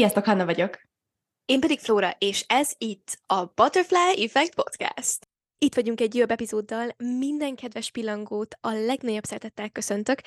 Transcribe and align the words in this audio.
Sziasztok, 0.00 0.24
Hanna 0.24 0.44
vagyok. 0.44 0.80
Én 1.44 1.60
pedig 1.60 1.78
Flóra, 1.78 2.10
és 2.18 2.44
ez 2.48 2.72
itt 2.78 3.22
a 3.26 3.44
Butterfly 3.44 4.22
Effect 4.24 4.54
Podcast. 4.54 5.29
Itt 5.62 5.74
vagyunk 5.74 6.00
egy 6.00 6.14
jobb 6.14 6.30
epizóddal, 6.30 6.94
minden 6.96 7.54
kedves 7.54 7.90
pillangót 7.90 8.54
a 8.60 8.72
legnagyobb 8.72 9.24
szeretettel 9.24 9.70
köszöntök. 9.70 10.20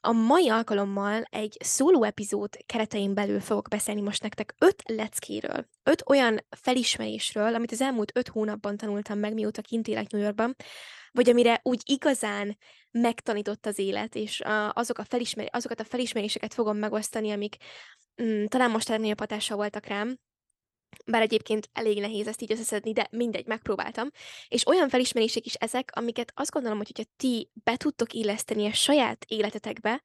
A 0.00 0.12
mai 0.12 0.48
alkalommal 0.48 1.22
egy 1.22 1.56
szóló 1.60 2.02
epizód 2.02 2.56
keretein 2.66 3.14
belül 3.14 3.40
fogok 3.40 3.68
beszélni 3.68 4.00
most 4.00 4.22
nektek 4.22 4.54
öt 4.58 4.82
leckéről, 4.84 5.68
öt 5.82 6.02
olyan 6.06 6.44
felismerésről, 6.50 7.54
amit 7.54 7.72
az 7.72 7.80
elmúlt 7.80 8.16
öt 8.16 8.28
hónapban 8.28 8.76
tanultam 8.76 9.18
meg, 9.18 9.34
mióta 9.34 9.62
kint 9.62 9.88
élek 9.88 10.10
New 10.10 10.22
Yorkban, 10.22 10.54
vagy 11.12 11.28
amire 11.28 11.60
úgy 11.62 11.82
igazán 11.84 12.58
megtanított 12.90 13.66
az 13.66 13.78
élet, 13.78 14.14
és 14.14 14.42
azok 14.72 14.98
a 14.98 15.04
felismer- 15.04 15.54
azokat 15.54 15.80
a 15.80 15.84
felismeréseket 15.84 16.54
fogom 16.54 16.76
megosztani, 16.76 17.30
amik 17.30 17.56
mm, 18.22 18.44
talán 18.44 18.70
most 18.70 18.88
legnagyobb 18.88 19.18
hatással 19.18 19.56
voltak 19.56 19.86
rám, 19.86 20.18
bár 21.06 21.22
egyébként 21.22 21.68
elég 21.72 22.00
nehéz 22.00 22.26
ezt 22.26 22.42
így 22.42 22.52
összeszedni, 22.52 22.92
de 22.92 23.08
mindegy, 23.10 23.46
megpróbáltam. 23.46 24.10
És 24.48 24.66
olyan 24.66 24.88
felismerések 24.88 25.46
is 25.46 25.54
ezek, 25.54 25.90
amiket 25.94 26.32
azt 26.34 26.50
gondolom, 26.50 26.78
hogy 26.78 26.92
hogyha 26.94 27.10
ti 27.16 27.50
be 27.52 27.76
tudtok 27.76 28.12
illeszteni 28.12 28.66
a 28.66 28.72
saját 28.72 29.24
életetekbe, 29.28 30.02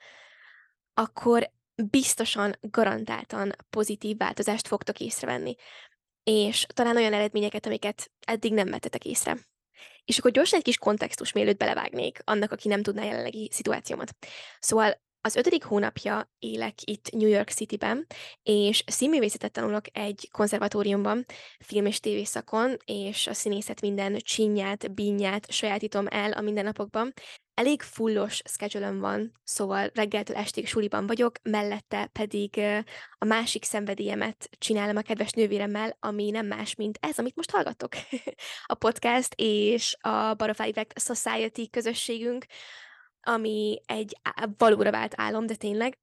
akkor 0.94 1.52
biztosan, 1.76 2.58
garantáltan 2.62 3.52
pozitív 3.70 4.18
változást 4.18 4.68
fogtok 4.68 5.00
észrevenni. 5.00 5.56
És 6.24 6.66
talán 6.74 6.96
olyan 6.96 7.14
eredményeket, 7.14 7.66
amiket 7.66 8.12
eddig 8.26 8.54
nem 8.54 8.70
vettetek 8.70 9.06
észre. 9.06 9.38
És 10.06 10.18
akkor 10.18 10.32
gyorsan 10.32 10.58
egy 10.58 10.66
kis 10.66 10.78
kontextus, 10.78 11.32
mielőtt 11.32 11.58
belevágnék 11.58 12.20
annak, 12.24 12.52
aki 12.52 12.68
nem 12.68 12.84
tudná 12.84 13.04
jelenlegi 13.04 13.50
szituációmat. 13.52 14.16
Szóval 14.60 15.02
az 15.26 15.36
ötödik 15.36 15.64
hónapja 15.64 16.30
élek 16.40 16.74
itt 16.84 17.12
New 17.12 17.28
York 17.28 17.50
City-ben, 17.50 18.08
és 18.44 18.84
színművészetet 18.88 19.52
tanulok 19.52 19.86
egy 19.92 20.30
konzervatóriumban, 20.32 21.26
film 21.60 21.86
és 21.86 22.00
tévészakon, 22.00 22.78
és 22.86 23.28
a 23.28 23.34
színészet 23.34 23.82
minden 23.82 24.18
csinyát, 24.18 24.94
bínyát 24.94 25.52
sajátítom 25.52 26.06
el 26.10 26.32
a 26.32 26.42
mindennapokban. 26.42 27.14
Elég 27.54 27.82
fullos 27.82 28.42
schedule 28.46 28.92
van, 28.92 29.32
szóval 29.44 29.90
reggeltől 29.94 30.36
estig 30.36 30.68
suliban 30.68 31.08
vagyok, 31.08 31.36
mellette 31.44 32.10
pedig 32.12 32.62
a 33.18 33.26
másik 33.26 33.64
szenvedélyemet 33.64 34.50
csinálom 34.58 34.96
a 34.96 35.02
kedves 35.02 35.32
nővéremmel, 35.32 35.98
ami 36.00 36.30
nem 36.30 36.46
más, 36.46 36.76
mint 36.76 36.98
ez, 37.02 37.20
amit 37.20 37.36
most 37.36 37.52
hallgatok. 37.52 37.92
a 38.66 38.74
podcast 38.74 39.34
és 39.36 39.98
a 40.00 40.34
Butterfly 40.34 40.70
Effect 40.70 41.00
Society 41.00 41.70
közösségünk, 41.70 42.46
ami 43.24 43.82
egy 43.86 44.18
valóra 44.58 44.92
vált 44.92 45.14
álom, 45.16 45.46
de 45.46 45.56
tényleg. 45.56 45.98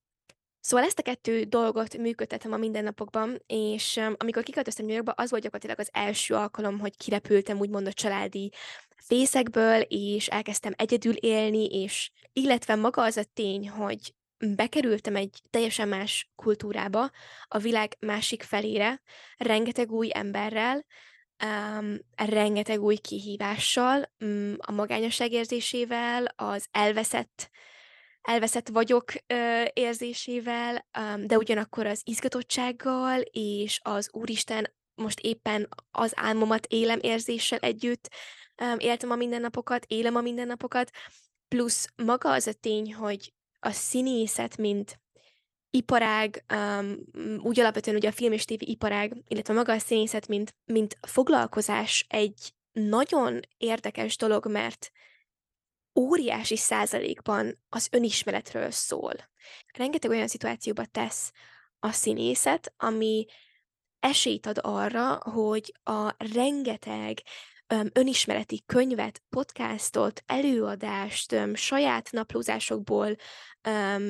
Szóval 0.60 0.86
ezt 0.86 0.98
a 0.98 1.02
kettő 1.02 1.42
dolgot 1.42 1.96
működtetem 1.96 2.52
a 2.52 2.56
mindennapokban, 2.56 3.42
és 3.46 3.96
um, 3.96 4.14
amikor 4.18 4.42
kiköltöztem 4.42 4.84
New 4.84 4.94
Yorkba, 4.94 5.12
az 5.12 5.30
volt 5.30 5.42
gyakorlatilag 5.42 5.80
az 5.80 5.88
első 5.92 6.34
alkalom, 6.34 6.78
hogy 6.78 6.96
kirepültem 6.96 7.58
úgymond 7.58 7.86
a 7.86 7.92
családi 7.92 8.52
fészekből, 8.96 9.80
és 9.80 10.28
elkezdtem 10.28 10.72
egyedül 10.76 11.14
élni, 11.14 11.64
és 11.66 12.10
illetve 12.32 12.74
maga 12.74 13.02
az 13.02 13.16
a 13.16 13.24
tény, 13.34 13.68
hogy 13.68 14.14
bekerültem 14.56 15.16
egy 15.16 15.42
teljesen 15.50 15.88
más 15.88 16.30
kultúrába, 16.34 17.10
a 17.48 17.58
világ 17.58 17.96
másik 18.00 18.42
felére, 18.42 19.02
rengeteg 19.36 19.92
új 19.92 20.10
emberrel, 20.12 20.84
um, 21.44 21.98
rengeteg 22.16 22.82
új 22.82 22.96
kihívással, 22.96 24.10
um, 24.20 24.56
a 24.58 24.72
magányosság 24.72 25.32
érzésével, 25.32 26.24
az 26.36 26.66
elveszett, 26.70 27.50
elveszett 28.22 28.68
vagyok 28.68 29.12
uh, 29.34 29.64
érzésével, 29.72 30.86
um, 30.98 31.26
de 31.26 31.36
ugyanakkor 31.36 31.86
az 31.86 32.00
izgatottsággal 32.04 33.20
és 33.30 33.80
az 33.82 34.08
Úristen 34.12 34.72
most 34.94 35.20
éppen 35.20 35.68
az 35.90 36.12
álmomat 36.14 36.66
élem 36.66 36.98
érzéssel 37.02 37.58
együtt 37.58 38.08
um, 38.62 38.78
éltem 38.78 39.10
a 39.10 39.16
mindennapokat, 39.16 39.84
élem 39.88 40.16
a 40.16 40.20
mindennapokat, 40.20 40.90
plusz 41.48 41.88
maga 41.96 42.32
az 42.32 42.46
a 42.46 42.52
tény, 42.52 42.94
hogy 42.94 43.32
a 43.60 43.70
színészet, 43.70 44.56
mint 44.56 44.99
iparág, 45.70 46.44
um, 46.52 46.96
úgy 47.42 47.60
alapvetően 47.60 47.96
ugye 47.96 48.08
a 48.08 48.12
film 48.12 48.32
és 48.32 48.44
tévé 48.44 48.64
iparág, 48.64 49.22
illetve 49.28 49.54
maga 49.54 49.72
a 49.72 49.78
színészet, 49.78 50.28
mint, 50.28 50.54
mint 50.64 50.98
foglalkozás 51.00 52.06
egy 52.08 52.54
nagyon 52.72 53.40
érdekes 53.56 54.16
dolog, 54.16 54.46
mert 54.46 54.90
óriási 55.94 56.56
százalékban 56.56 57.58
az 57.68 57.88
önismeretről 57.90 58.70
szól. 58.70 59.14
Rengeteg 59.76 60.10
olyan 60.10 60.28
szituációba 60.28 60.84
tesz 60.84 61.32
a 61.78 61.92
színészet, 61.92 62.74
ami 62.76 63.26
esélyt 64.00 64.46
ad 64.46 64.58
arra, 64.62 65.14
hogy 65.14 65.74
a 65.82 66.14
rengeteg 66.34 67.22
önismereti 67.92 68.62
könyvet, 68.66 69.22
podcastot, 69.28 70.22
előadást, 70.26 71.36
saját 71.54 72.10
naplózásokból 72.10 73.16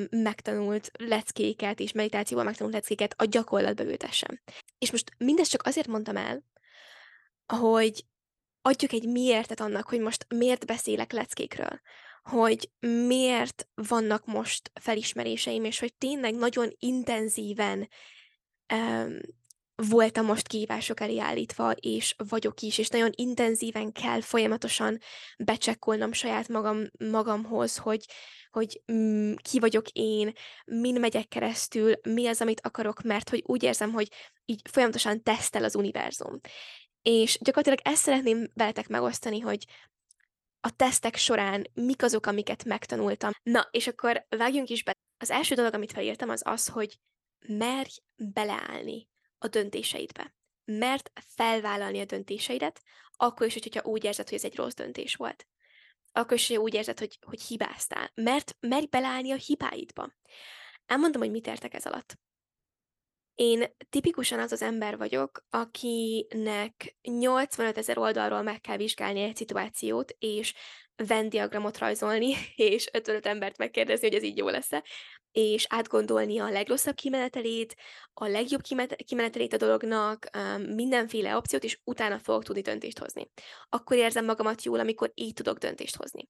megtanult 0.09 0.91
leckéket 0.97 1.79
és 1.79 1.91
meditációval 1.91 2.45
megtanult 2.45 2.73
leckéket 2.73 3.13
a 3.17 3.25
gyakorlatba 3.25 3.83
ültessem. 3.83 4.41
És 4.77 4.91
most 4.91 5.11
mindezt 5.17 5.51
csak 5.51 5.65
azért 5.65 5.87
mondtam 5.87 6.17
el, 6.17 6.43
hogy 7.45 8.05
adjuk 8.61 8.91
egy 8.91 9.07
miértet 9.07 9.59
annak, 9.59 9.87
hogy 9.87 9.99
most 9.99 10.25
miért 10.29 10.65
beszélek 10.65 11.11
leckékről, 11.11 11.81
hogy 12.23 12.71
miért 12.79 13.67
vannak 13.73 14.25
most 14.25 14.71
felismeréseim, 14.81 15.63
és 15.63 15.79
hogy 15.79 15.93
tényleg 15.97 16.35
nagyon 16.35 16.69
intenzíven 16.79 17.89
voltam 19.89 20.25
most 20.25 20.47
kihívások 20.47 20.99
elé 20.99 21.19
állítva, 21.19 21.71
és 21.71 22.15
vagyok 22.29 22.61
is, 22.61 22.77
és 22.77 22.87
nagyon 22.87 23.11
intenzíven 23.15 23.91
kell 23.91 24.21
folyamatosan 24.21 24.97
becsekkolnom 25.37 26.13
saját 26.13 26.47
magam, 26.47 26.85
magamhoz, 26.97 27.77
hogy, 27.77 28.05
hogy 28.49 28.81
mm, 28.91 29.33
ki 29.41 29.59
vagyok 29.59 29.89
én, 29.89 30.33
min 30.65 30.99
megyek 30.99 31.27
keresztül, 31.27 31.93
mi 32.03 32.27
az, 32.27 32.41
amit 32.41 32.61
akarok, 32.63 33.01
mert 33.01 33.29
hogy 33.29 33.43
úgy 33.45 33.63
érzem, 33.63 33.91
hogy 33.91 34.07
így 34.45 34.61
folyamatosan 34.71 35.23
tesztel 35.23 35.63
az 35.63 35.75
univerzum. 35.75 36.39
És 37.01 37.37
gyakorlatilag 37.41 37.79
ezt 37.93 38.03
szeretném 38.03 38.47
veletek 38.53 38.87
megosztani, 38.87 39.39
hogy 39.39 39.65
a 40.59 40.75
tesztek 40.75 41.15
során 41.15 41.67
mik 41.73 42.03
azok, 42.03 42.25
amiket 42.25 42.63
megtanultam. 42.63 43.31
Na, 43.43 43.67
és 43.71 43.87
akkor 43.87 44.25
vágjunk 44.29 44.69
is 44.69 44.83
be. 44.83 44.93
Az 45.17 45.29
első 45.29 45.55
dolog, 45.55 45.73
amit 45.73 45.91
felírtam, 45.91 46.29
az 46.29 46.41
az, 46.45 46.67
hogy 46.67 46.99
merj 47.47 47.89
beleállni 48.15 49.09
a 49.41 49.47
döntéseidbe. 49.47 50.35
Mert 50.65 51.11
felvállalni 51.35 51.99
a 51.99 52.05
döntéseidet, 52.05 52.81
akkor 53.11 53.47
is, 53.47 53.53
hogyha 53.53 53.83
úgy 53.83 54.03
érzed, 54.03 54.29
hogy 54.29 54.37
ez 54.37 54.43
egy 54.43 54.55
rossz 54.55 54.73
döntés 54.73 55.15
volt. 55.15 55.47
Akkor 56.11 56.37
is, 56.37 56.47
hogyha 56.47 56.63
úgy 56.63 56.73
érzed, 56.73 56.99
hogy, 56.99 57.17
hogy 57.21 57.41
hibáztál. 57.41 58.11
Mert 58.13 58.55
merj 58.59 58.85
beleállni 58.85 59.31
a 59.31 59.35
hibáidba. 59.35 60.13
Elmondom, 60.85 61.21
hogy 61.21 61.31
mit 61.31 61.47
értek 61.47 61.73
ez 61.73 61.85
alatt. 61.85 62.19
Én 63.35 63.75
tipikusan 63.89 64.39
az 64.39 64.51
az 64.51 64.61
ember 64.61 64.97
vagyok, 64.97 65.45
akinek 65.49 66.97
85 67.01 67.77
ezer 67.77 67.97
oldalról 67.97 68.41
meg 68.41 68.61
kell 68.61 68.77
vizsgálni 68.77 69.21
egy 69.21 69.35
szituációt, 69.35 70.15
és 70.19 70.53
Venn 70.95 71.29
diagramot 71.29 71.77
rajzolni, 71.77 72.33
és 72.55 72.89
55 72.93 73.25
embert 73.25 73.57
megkérdezni, 73.57 74.07
hogy 74.07 74.17
ez 74.17 74.23
így 74.23 74.37
jó 74.37 74.49
lesz-e, 74.49 74.83
és 75.31 75.65
átgondolni 75.69 76.39
a 76.39 76.49
legrosszabb 76.49 76.95
kimenetelét, 76.95 77.75
a 78.13 78.27
legjobb 78.27 78.61
kimenetelét 79.05 79.53
a 79.53 79.57
dolognak, 79.57 80.29
mindenféle 80.57 81.35
opciót, 81.35 81.63
és 81.63 81.79
utána 81.83 82.19
fogok 82.19 82.43
tudni 82.43 82.61
döntést 82.61 82.99
hozni. 82.99 83.31
Akkor 83.69 83.97
érzem 83.97 84.25
magamat 84.25 84.63
jól, 84.63 84.79
amikor 84.79 85.11
így 85.15 85.33
tudok 85.33 85.57
döntést 85.57 85.95
hozni. 85.95 86.29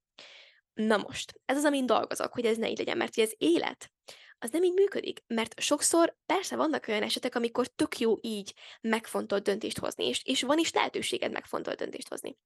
Na 0.73 0.97
most, 0.97 1.41
ez 1.45 1.57
az, 1.57 1.65
amin 1.65 1.85
dolgozok, 1.85 2.33
hogy 2.33 2.45
ez 2.45 2.57
ne 2.57 2.69
így 2.69 2.77
legyen, 2.77 2.97
mert 2.97 3.15
hogy 3.15 3.23
az 3.23 3.35
élet, 3.37 3.91
az 4.39 4.49
nem 4.49 4.63
így 4.63 4.73
működik, 4.73 5.23
mert 5.27 5.59
sokszor 5.59 6.15
persze 6.25 6.55
vannak 6.55 6.87
olyan 6.87 7.03
esetek, 7.03 7.35
amikor 7.35 7.67
tök 7.67 7.99
jó 7.99 8.17
így 8.21 8.53
megfontolt 8.81 9.43
döntést 9.43 9.79
hozni, 9.79 10.07
és, 10.07 10.21
és 10.23 10.41
van 10.41 10.57
is 10.57 10.71
lehetőséged 10.71 11.31
megfontolt 11.31 11.77
döntést 11.77 12.07
hozni. 12.07 12.37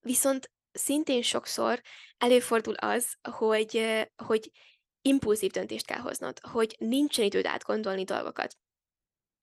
Viszont 0.00 0.50
szintén 0.72 1.22
sokszor 1.22 1.80
előfordul 2.18 2.74
az, 2.74 3.14
hogy, 3.30 4.06
hogy 4.16 4.50
impulzív 5.02 5.50
döntést 5.50 5.86
kell 5.86 5.98
hoznod, 5.98 6.38
hogy 6.40 6.76
nincsen 6.78 7.24
időd 7.24 7.46
átgondolni 7.46 8.04
dolgokat, 8.04 8.56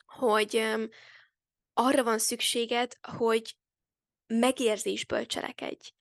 hogy 0.06 0.56
um, 0.56 0.90
arra 1.74 2.04
van 2.04 2.20
szükséged, 2.20 2.98
hogy 3.18 3.58
megérzésből 4.28 5.26
cselekedj, 5.26 5.92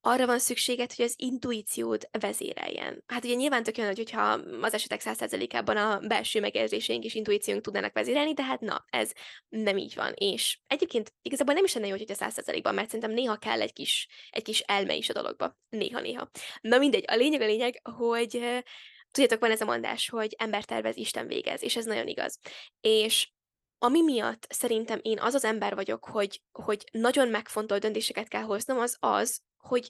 arra 0.00 0.26
van 0.26 0.38
szükséged, 0.38 0.92
hogy 0.92 1.04
az 1.04 1.14
intuíciód 1.16 2.08
vezéreljen. 2.20 3.04
Hát 3.06 3.24
ugye 3.24 3.34
nyilván 3.34 3.62
tök 3.62 3.76
jön, 3.76 3.94
hogyha 3.96 4.22
az 4.60 4.74
esetek 4.74 5.00
100%-ában 5.04 5.76
a 5.76 5.98
belső 5.98 6.40
megérzéseink 6.40 7.04
és 7.04 7.14
intuíciónk 7.14 7.62
tudnának 7.62 7.92
vezérelni, 7.92 8.32
de 8.32 8.42
hát 8.42 8.60
na, 8.60 8.84
ez 8.90 9.12
nem 9.48 9.76
így 9.76 9.94
van. 9.94 10.12
És 10.14 10.58
egyébként 10.66 11.12
igazából 11.22 11.54
nem 11.54 11.64
is 11.64 11.74
lenne 11.74 11.86
jó, 11.86 11.92
hogy 11.92 12.04
a 12.08 12.14
100%-ban, 12.14 12.74
mert 12.74 12.86
szerintem 12.86 13.14
néha 13.14 13.36
kell 13.36 13.60
egy 13.60 13.72
kis, 13.72 14.08
egy 14.30 14.42
kis 14.42 14.60
elme 14.60 14.94
is 14.94 15.08
a 15.08 15.12
dologba. 15.12 15.56
Néha-néha. 15.68 16.30
Na 16.60 16.78
mindegy, 16.78 17.04
a 17.06 17.14
lényeg 17.14 17.40
a 17.40 17.46
lényeg, 17.46 17.80
hogy 17.82 18.62
tudjátok, 19.10 19.40
van 19.40 19.50
ez 19.50 19.60
a 19.60 19.64
mondás, 19.64 20.08
hogy 20.08 20.34
ember 20.38 20.64
tervez, 20.64 20.96
Isten 20.96 21.26
végez, 21.26 21.62
és 21.62 21.76
ez 21.76 21.84
nagyon 21.84 22.06
igaz. 22.06 22.38
És 22.80 23.30
ami 23.78 24.02
miatt 24.02 24.46
szerintem 24.48 24.98
én 25.02 25.18
az 25.20 25.34
az 25.34 25.44
ember 25.44 25.74
vagyok, 25.74 26.04
hogy, 26.04 26.42
hogy 26.52 26.84
nagyon 26.92 27.28
megfontolt 27.28 27.80
döntéseket 27.80 28.28
kell 28.28 28.42
hoznom, 28.42 28.78
az 28.78 28.96
az, 29.00 29.40
hogy 29.58 29.88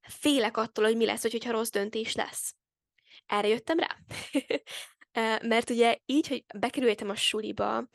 félek 0.00 0.56
attól, 0.56 0.84
hogy 0.84 0.96
mi 0.96 1.04
lesz, 1.04 1.22
hogyha 1.22 1.50
rossz 1.50 1.70
döntés 1.70 2.14
lesz. 2.14 2.54
Erre 3.26 3.48
jöttem 3.48 3.78
rá. 3.78 3.96
Mert 5.42 5.70
ugye 5.70 5.98
így, 6.06 6.28
hogy 6.28 6.44
bekerültem 6.58 7.08
a 7.08 7.14
suliba, 7.14 7.88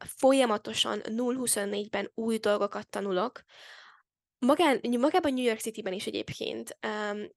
folyamatosan 0.00 1.00
0-24-ben 1.04 2.10
új 2.14 2.38
dolgokat 2.38 2.88
tanulok, 2.88 3.44
Magán, 4.46 4.80
magában 4.98 5.32
New 5.32 5.44
York 5.44 5.60
City-ben 5.60 5.92
is 5.92 6.06
egyébként, 6.06 6.78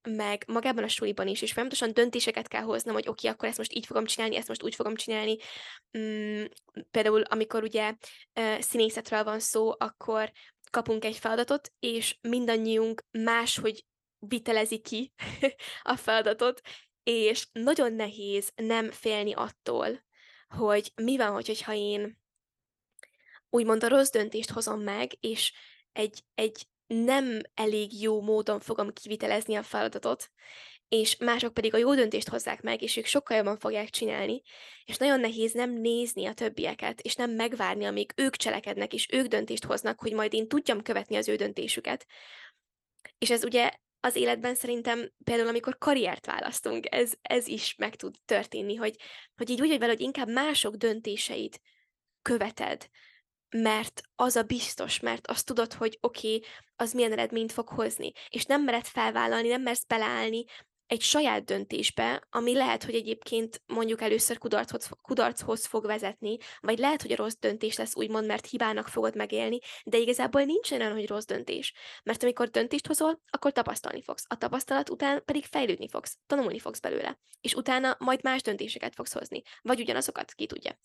meg 0.01 0.43
magában 0.47 0.83
a 0.83 0.87
suliban 0.87 1.27
is, 1.27 1.41
és 1.41 1.51
folyamatosan 1.51 1.93
döntéseket 1.93 2.47
kell 2.47 2.61
hoznom, 2.61 2.93
hogy 2.93 3.07
oké, 3.07 3.11
okay, 3.11 3.31
akkor 3.31 3.47
ezt 3.47 3.57
most 3.57 3.73
így 3.73 3.85
fogom 3.85 4.05
csinálni, 4.05 4.35
ezt 4.35 4.47
most 4.47 4.63
úgy 4.63 4.75
fogom 4.75 4.95
csinálni. 4.95 5.37
Um, 5.91 6.45
például, 6.91 7.21
amikor 7.21 7.63
ugye 7.63 7.93
uh, 8.39 8.59
színészetről 8.59 9.23
van 9.23 9.39
szó, 9.39 9.71
akkor 9.77 10.31
kapunk 10.73 11.05
egy 11.05 11.17
feladatot, 11.17 11.73
és 11.79 12.17
mindannyiunk 12.21 13.05
máshogy 13.11 13.85
vitelezi 14.19 14.79
ki 14.79 15.13
a 15.93 15.95
feladatot, 15.95 16.61
és 17.03 17.47
nagyon 17.51 17.93
nehéz 17.93 18.51
nem 18.55 18.91
félni 18.91 19.33
attól, 19.33 20.03
hogy 20.47 20.91
mi 20.95 21.17
van, 21.17 21.31
hogyha 21.31 21.73
én 21.73 22.19
úgymond 23.49 23.83
a 23.83 23.87
rossz 23.87 24.09
döntést 24.09 24.49
hozom 24.49 24.81
meg, 24.81 25.11
és 25.19 25.53
egy, 25.91 26.23
egy 26.35 26.67
nem 26.87 27.41
elég 27.53 28.01
jó 28.01 28.21
módon 28.21 28.59
fogom 28.59 28.93
kivitelezni 28.93 29.55
a 29.55 29.63
feladatot, 29.63 30.31
és 30.93 31.17
mások 31.17 31.53
pedig 31.53 31.73
a 31.73 31.77
jó 31.77 31.95
döntést 31.95 32.29
hozzák 32.29 32.61
meg, 32.61 32.81
és 32.81 32.97
ők 32.97 33.05
sokkal 33.05 33.37
jobban 33.37 33.57
fogják 33.57 33.89
csinálni, 33.89 34.41
és 34.85 34.97
nagyon 34.97 35.19
nehéz 35.19 35.53
nem 35.53 35.71
nézni 35.71 36.25
a 36.25 36.33
többieket, 36.33 37.01
és 37.01 37.15
nem 37.15 37.31
megvárni, 37.31 37.85
amíg 37.85 38.11
ők 38.15 38.35
cselekednek, 38.35 38.93
és 38.93 39.07
ők 39.11 39.25
döntést 39.25 39.65
hoznak, 39.65 39.99
hogy 39.99 40.13
majd 40.13 40.33
én 40.33 40.47
tudjam 40.47 40.81
követni 40.81 41.15
az 41.15 41.27
ő 41.27 41.35
döntésüket. 41.35 42.05
És 43.17 43.29
ez 43.29 43.43
ugye 43.43 43.71
az 43.99 44.15
életben 44.15 44.55
szerintem 44.55 45.11
például, 45.23 45.47
amikor 45.47 45.77
karriert 45.77 46.25
választunk, 46.25 46.85
ez, 46.95 47.11
ez 47.21 47.47
is 47.47 47.75
meg 47.75 47.95
tud 47.95 48.15
történni, 48.25 48.75
hogy, 48.75 48.95
hogy 49.35 49.49
így 49.49 49.61
úgy 49.61 49.69
vagy 49.69 49.79
vele, 49.79 49.91
hogy 49.91 50.01
inkább 50.01 50.29
mások 50.29 50.75
döntéseit 50.75 51.61
követed, 52.21 52.89
mert 53.49 54.01
az 54.15 54.35
a 54.35 54.43
biztos, 54.43 54.99
mert 54.99 55.27
azt 55.27 55.45
tudod, 55.45 55.73
hogy 55.73 55.97
oké, 56.01 56.35
okay, 56.35 56.49
az 56.75 56.93
milyen 56.93 57.11
eredményt 57.11 57.51
fog 57.51 57.67
hozni, 57.67 58.11
és 58.29 58.45
nem 58.45 58.63
mered 58.63 58.85
felvállalni, 58.85 59.47
nem 59.47 59.61
mersz 59.61 59.83
beleállni 59.83 60.45
egy 60.93 61.01
saját 61.01 61.45
döntésbe, 61.45 62.27
ami 62.29 62.53
lehet, 62.53 62.83
hogy 62.83 62.95
egyébként 62.95 63.61
mondjuk 63.65 64.01
először 64.01 64.37
kudarchoz, 64.37 64.89
kudarchoz 65.01 65.65
fog 65.65 65.85
vezetni, 65.85 66.37
vagy 66.59 66.77
lehet, 66.79 67.01
hogy 67.01 67.11
a 67.11 67.15
rossz 67.15 67.35
döntés 67.39 67.77
lesz 67.77 67.95
úgymond, 67.95 68.25
mert 68.25 68.45
hibának 68.45 68.87
fogod 68.87 69.15
megélni, 69.15 69.59
de 69.83 69.97
igazából 69.97 70.43
nincs 70.43 70.71
olyan, 70.71 70.93
hogy 70.93 71.07
rossz 71.07 71.25
döntés. 71.25 71.73
Mert 72.03 72.23
amikor 72.23 72.49
döntést 72.49 72.87
hozol, 72.87 73.21
akkor 73.29 73.51
tapasztalni 73.51 74.01
fogsz. 74.01 74.25
A 74.27 74.37
tapasztalat 74.37 74.89
után 74.89 75.23
pedig 75.25 75.45
fejlődni 75.45 75.87
fogsz, 75.89 76.17
tanulni 76.25 76.59
fogsz 76.59 76.79
belőle, 76.79 77.19
és 77.41 77.53
utána 77.53 77.95
majd 77.99 78.23
más 78.23 78.41
döntéseket 78.41 78.95
fogsz 78.95 79.13
hozni, 79.13 79.41
vagy 79.61 79.79
ugyanazokat, 79.79 80.33
ki 80.33 80.45
tudja. 80.45 80.77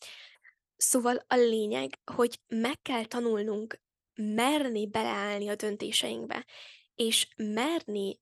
Szóval 0.76 1.24
a 1.26 1.34
lényeg, 1.34 1.98
hogy 2.12 2.40
meg 2.46 2.82
kell 2.82 3.04
tanulnunk 3.04 3.80
merni 4.14 4.86
beleállni 4.86 5.48
a 5.48 5.54
döntéseinkbe, 5.54 6.46
és 6.94 7.28
merni 7.36 8.20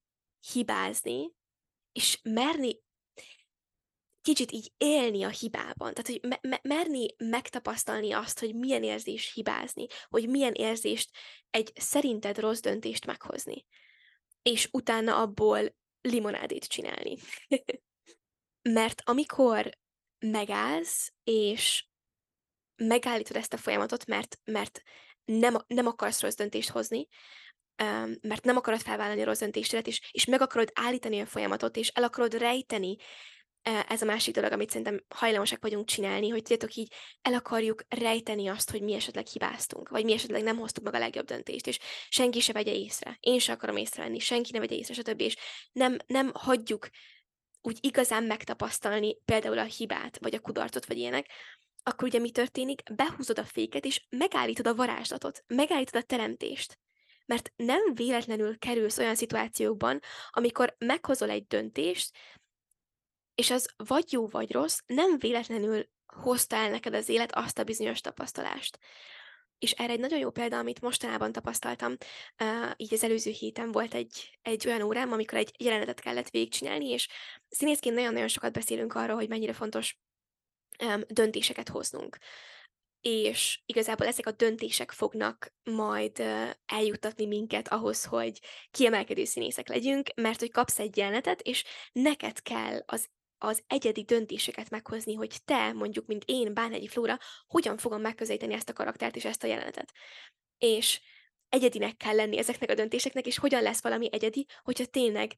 hibázni, 0.53 1.35
és 1.97 2.21
merni 2.23 2.81
kicsit 4.21 4.53
így 4.53 4.73
élni 4.77 5.23
a 5.23 5.29
hibában. 5.29 5.95
Tehát, 5.95 6.07
hogy 6.07 6.21
me- 6.23 6.43
me- 6.43 6.63
merni 6.63 7.15
megtapasztalni 7.17 8.13
azt, 8.13 8.39
hogy 8.39 8.55
milyen 8.55 8.83
érzés 8.83 9.33
hibázni, 9.33 9.87
hogy 10.09 10.29
milyen 10.29 10.53
érzést 10.53 11.11
egy 11.51 11.73
szerinted 11.75 12.39
rossz 12.39 12.61
döntést 12.61 13.07
meghozni. 13.07 13.67
És 14.43 14.69
utána 14.73 15.21
abból 15.21 15.77
limonádét 16.01 16.65
csinálni. 16.65 17.17
Mert 18.79 19.03
amikor 19.05 19.71
megállsz, 20.19 21.13
és 21.25 21.87
megállítod 22.77 23.37
ezt 23.37 23.53
a 23.53 23.57
folyamatot, 23.59 24.07
mert, 24.07 24.41
mert 24.45 24.83
nem, 25.25 25.57
nem 25.67 25.87
akarsz 25.87 26.21
rossz 26.21 26.35
döntést 26.35 26.69
hozni, 26.69 27.09
mert 28.21 28.45
nem 28.45 28.57
akarod 28.57 28.81
felvállalni 28.81 29.23
a 29.23 29.25
rossz 29.25 29.39
döntésedet, 29.39 29.87
és, 29.87 30.01
és 30.11 30.25
meg 30.25 30.41
akarod 30.41 30.71
állítani 30.75 31.21
a 31.21 31.27
folyamatot, 31.27 31.77
és 31.77 31.89
el 31.89 32.05
akarod 32.05 32.35
rejteni 32.35 32.97
ez 33.89 34.03
a 34.03 34.05
másik 34.05 34.35
dolog, 34.35 34.53
amit 34.53 34.69
szerintem 34.69 35.05
hajlamosak 35.09 35.63
vagyunk 35.63 35.87
csinálni, 35.87 36.29
hogy 36.29 36.43
tudjátok 36.43 36.75
így 36.75 36.93
el 37.23 37.35
akarjuk 37.35 37.85
rejteni 37.89 38.49
azt, 38.49 38.71
hogy 38.71 38.83
mi 38.83 38.95
esetleg 38.95 39.27
hibáztunk, 39.27 39.89
vagy 39.89 40.05
mi 40.05 40.13
esetleg 40.13 40.43
nem 40.43 40.57
hoztuk 40.57 40.85
meg 40.85 40.95
a 40.95 40.99
legjobb 40.99 41.27
döntést, 41.27 41.67
és 41.67 41.79
senki 42.09 42.41
se 42.41 42.53
vegye 42.53 42.75
észre. 42.75 43.17
Én 43.21 43.39
se 43.39 43.53
akarom 43.53 43.77
észrevenni, 43.77 44.19
senki 44.19 44.51
ne 44.53 44.59
vegye 44.59 44.75
észre, 44.75 44.95
stb. 44.95 45.21
És 45.21 45.37
nem, 45.73 45.97
nem 46.07 46.31
hagyjuk 46.35 46.89
úgy 47.63 47.79
igazán 47.81 48.25
megtapasztalni 48.25 49.17
például 49.25 49.59
a 49.59 49.65
hibát, 49.65 50.19
vagy 50.19 50.35
a 50.35 50.41
kudarcot, 50.41 50.87
vagy 50.87 50.99
ilyenek, 50.99 51.27
akkor 51.83 52.09
ugye 52.09 52.19
mi 52.19 52.31
történik? 52.31 52.83
Behúzod 52.95 53.39
a 53.39 53.45
féket, 53.45 53.85
és 53.85 54.07
megállítod 54.09 54.67
a 54.67 54.75
varázslatot, 54.75 55.45
megállítod 55.47 56.03
a 56.03 56.05
teremtést. 56.05 56.79
Mert 57.27 57.53
nem 57.57 57.95
véletlenül 57.95 58.59
kerülsz 58.59 58.99
olyan 58.99 59.15
szituációkban, 59.15 60.01
amikor 60.31 60.75
meghozol 60.79 61.31
egy 61.31 61.47
döntést, 61.47 62.17
és 63.35 63.51
az 63.51 63.69
vagy 63.77 64.13
jó, 64.13 64.27
vagy 64.27 64.53
rossz, 64.53 64.79
nem 64.87 65.19
véletlenül 65.19 65.89
hozta 66.07 66.57
el 66.57 66.71
neked 66.71 66.95
az 66.95 67.09
élet 67.09 67.35
azt 67.35 67.59
a 67.59 67.65
bizonyos 67.65 68.01
tapasztalást. 68.01 68.79
És 69.59 69.73
erre 69.73 69.93
egy 69.93 70.01
nagyon 70.01 70.19
jó 70.19 70.31
példa, 70.31 70.59
amit 70.59 70.81
mostanában 70.81 71.33
tapasztaltam, 71.33 71.97
uh, 72.43 72.71
így 72.77 72.95
az 72.95 73.05
előző 73.05 73.31
héten 73.31 73.73
volt 73.73 73.95
egy, 73.95 74.39
egy 74.43 74.67
olyan 74.67 74.83
órám, 74.83 75.13
amikor 75.13 75.39
egy 75.39 75.55
jelenetet 75.59 76.01
kellett 76.01 76.31
végigcsinálni, 76.31 76.89
és 76.89 77.09
színészként 77.49 77.95
nagyon-nagyon 77.95 78.29
sokat 78.29 78.53
beszélünk 78.53 78.95
arról, 78.95 79.17
hogy 79.17 79.29
mennyire 79.29 79.53
fontos 79.53 79.99
um, 80.85 81.01
döntéseket 81.09 81.69
hoznunk. 81.69 82.19
És 83.09 83.61
igazából 83.67 84.07
ezek 84.07 84.27
a 84.27 84.31
döntések 84.31 84.91
fognak 84.91 85.55
majd 85.65 86.23
eljuttatni 86.67 87.27
minket 87.27 87.69
ahhoz, 87.69 88.05
hogy 88.05 88.41
kiemelkedő 88.71 89.25
színészek 89.25 89.69
legyünk, 89.69 90.09
mert 90.15 90.41
hogy 90.41 90.51
kapsz 90.51 90.79
egy 90.79 90.97
jelenetet, 90.97 91.41
és 91.41 91.65
neked 91.93 92.43
kell 92.43 92.83
az 92.87 93.09
az 93.39 93.63
egyedi 93.67 94.03
döntéseket 94.03 94.71
meghozni, 94.71 95.15
hogy 95.15 95.37
te, 95.45 95.73
mondjuk, 95.73 96.07
mint 96.07 96.23
én, 96.27 96.55
Bánhegyi 96.55 96.87
Flóra, 96.89 97.19
hogyan 97.47 97.77
fogom 97.77 98.01
megközelíteni 98.01 98.55
ezt 98.55 98.69
a 98.69 98.73
karaktert 98.73 99.17
és 99.17 99.25
ezt 99.25 99.45
a 99.45 99.47
jelenetet. 99.47 99.93
És 100.59 101.01
egyedinek 101.49 101.97
kell 101.97 102.15
lenni 102.15 102.39
ezeknek 102.39 102.71
a 102.71 102.75
döntéseknek, 102.75 103.27
és 103.27 103.39
hogyan 103.39 103.63
lesz 103.63 103.83
valami 103.83 104.09
egyedi, 104.13 104.47
hogyha 104.63 104.85
tényleg 104.85 105.33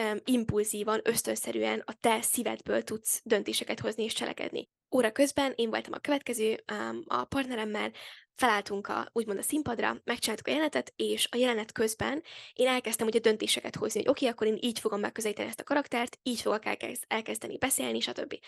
um, 0.00 0.18
impulzívan, 0.24 1.00
ösztönszerűen 1.02 1.82
a 1.86 1.92
te 2.00 2.22
szívedből 2.22 2.82
tudsz 2.82 3.20
döntéseket 3.24 3.80
hozni 3.80 4.04
és 4.04 4.12
cselekedni. 4.12 4.68
Óra 4.94 5.12
közben 5.12 5.52
én 5.56 5.70
voltam 5.70 5.92
a 5.92 5.98
következő, 5.98 6.64
a 7.06 7.24
partneremmel, 7.24 7.92
felálltunk 8.34 8.88
a, 8.88 9.08
úgymond 9.12 9.38
a 9.38 9.42
színpadra, 9.42 10.00
megcsináltuk 10.04 10.46
a 10.46 10.50
jelenetet, 10.50 10.92
és 10.96 11.28
a 11.30 11.36
jelenet 11.36 11.72
közben 11.72 12.22
én 12.52 12.66
elkezdtem 12.66 13.06
ugye 13.06 13.18
döntéseket 13.18 13.76
hozni, 13.76 14.00
hogy 14.00 14.08
oké, 14.08 14.26
okay, 14.26 14.34
akkor 14.34 14.46
én 14.46 14.68
így 14.68 14.78
fogom 14.78 15.00
megközelíteni 15.00 15.48
ezt 15.48 15.60
a 15.60 15.64
karaktert, 15.64 16.18
így 16.22 16.40
fogok 16.40 16.64
elkezd, 16.64 17.04
elkezdeni 17.08 17.58
beszélni, 17.58 18.00
stb. 18.00 18.38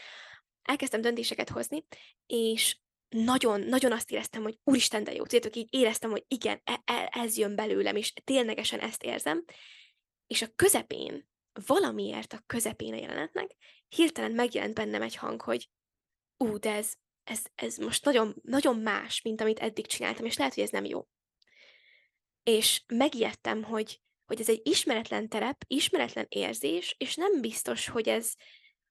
Elkezdtem 0.63 1.01
döntéseket 1.01 1.49
hozni, 1.49 1.85
és 2.27 2.77
nagyon, 3.09 3.61
nagyon 3.61 3.93
azt 3.93 4.11
éreztem, 4.11 4.43
hogy 4.43 4.59
úristen, 4.65 5.05
de 5.05 5.13
jó, 5.15 5.23
tudjátok, 5.23 5.57
így 5.57 5.69
éreztem, 5.71 6.11
hogy 6.11 6.25
igen, 6.29 6.61
e- 6.65 6.83
e- 6.85 7.11
ez 7.13 7.37
jön 7.37 7.55
belőlem, 7.55 7.97
és 7.97 8.13
ténylegesen 8.13 8.81
ezt 8.81 9.03
érzem, 9.03 9.45
és 10.27 10.43
a 10.43 10.53
közepén, 10.57 11.29
valamiért 11.67 12.33
a 12.33 12.43
közepén 12.47 12.93
a 12.93 12.97
jelenetnek, 12.97 13.51
hirtelen 13.89 14.33
megjelent 14.33 14.75
bennem 14.75 15.03
egy 15.03 15.17
hang, 15.17 15.41
hogy 15.41 15.69
ú, 16.45 16.59
de 16.59 16.71
ez, 16.71 16.93
ez, 17.25 17.43
ez 17.55 17.77
most 17.77 18.05
nagyon, 18.05 18.35
nagyon 18.43 18.79
más, 18.79 19.23
mint 19.23 19.41
amit 19.41 19.59
eddig 19.59 19.87
csináltam, 19.87 20.25
és 20.25 20.37
lehet, 20.37 20.55
hogy 20.55 20.63
ez 20.63 20.71
nem 20.71 20.85
jó. 20.85 21.07
És 22.43 22.83
megijedtem, 22.87 23.63
hogy, 23.63 24.01
hogy 24.27 24.41
ez 24.41 24.49
egy 24.49 24.61
ismeretlen 24.65 25.29
terep, 25.29 25.65
ismeretlen 25.67 26.27
érzés, 26.29 26.95
és 26.99 27.15
nem 27.15 27.41
biztos, 27.41 27.89
hogy 27.89 28.09
ez, 28.09 28.35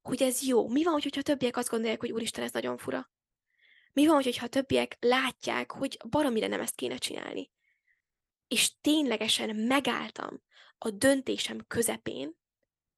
hogy 0.01 0.24
ez 0.24 0.41
jó. 0.41 0.67
Mi 0.67 0.83
van, 0.83 0.93
hogyha 0.93 1.22
többiek 1.22 1.57
azt 1.57 1.69
gondolják, 1.69 2.00
hogy 2.00 2.12
úristen, 2.12 2.43
ez 2.43 2.51
nagyon 2.51 2.77
fura? 2.77 3.12
Mi 3.93 4.05
van, 4.05 4.24
hogyha 4.24 4.48
többiek 4.48 4.98
látják, 5.00 5.72
hogy 5.72 5.98
baromira 6.10 6.48
nem 6.48 6.62
ezt 6.62 6.75
kéne 6.75 6.98
csinálni? 6.98 7.51
És 8.48 8.79
ténylegesen 8.81 9.55
megálltam 9.55 10.41
a 10.77 10.89
döntésem 10.89 11.65
közepén, 11.67 12.36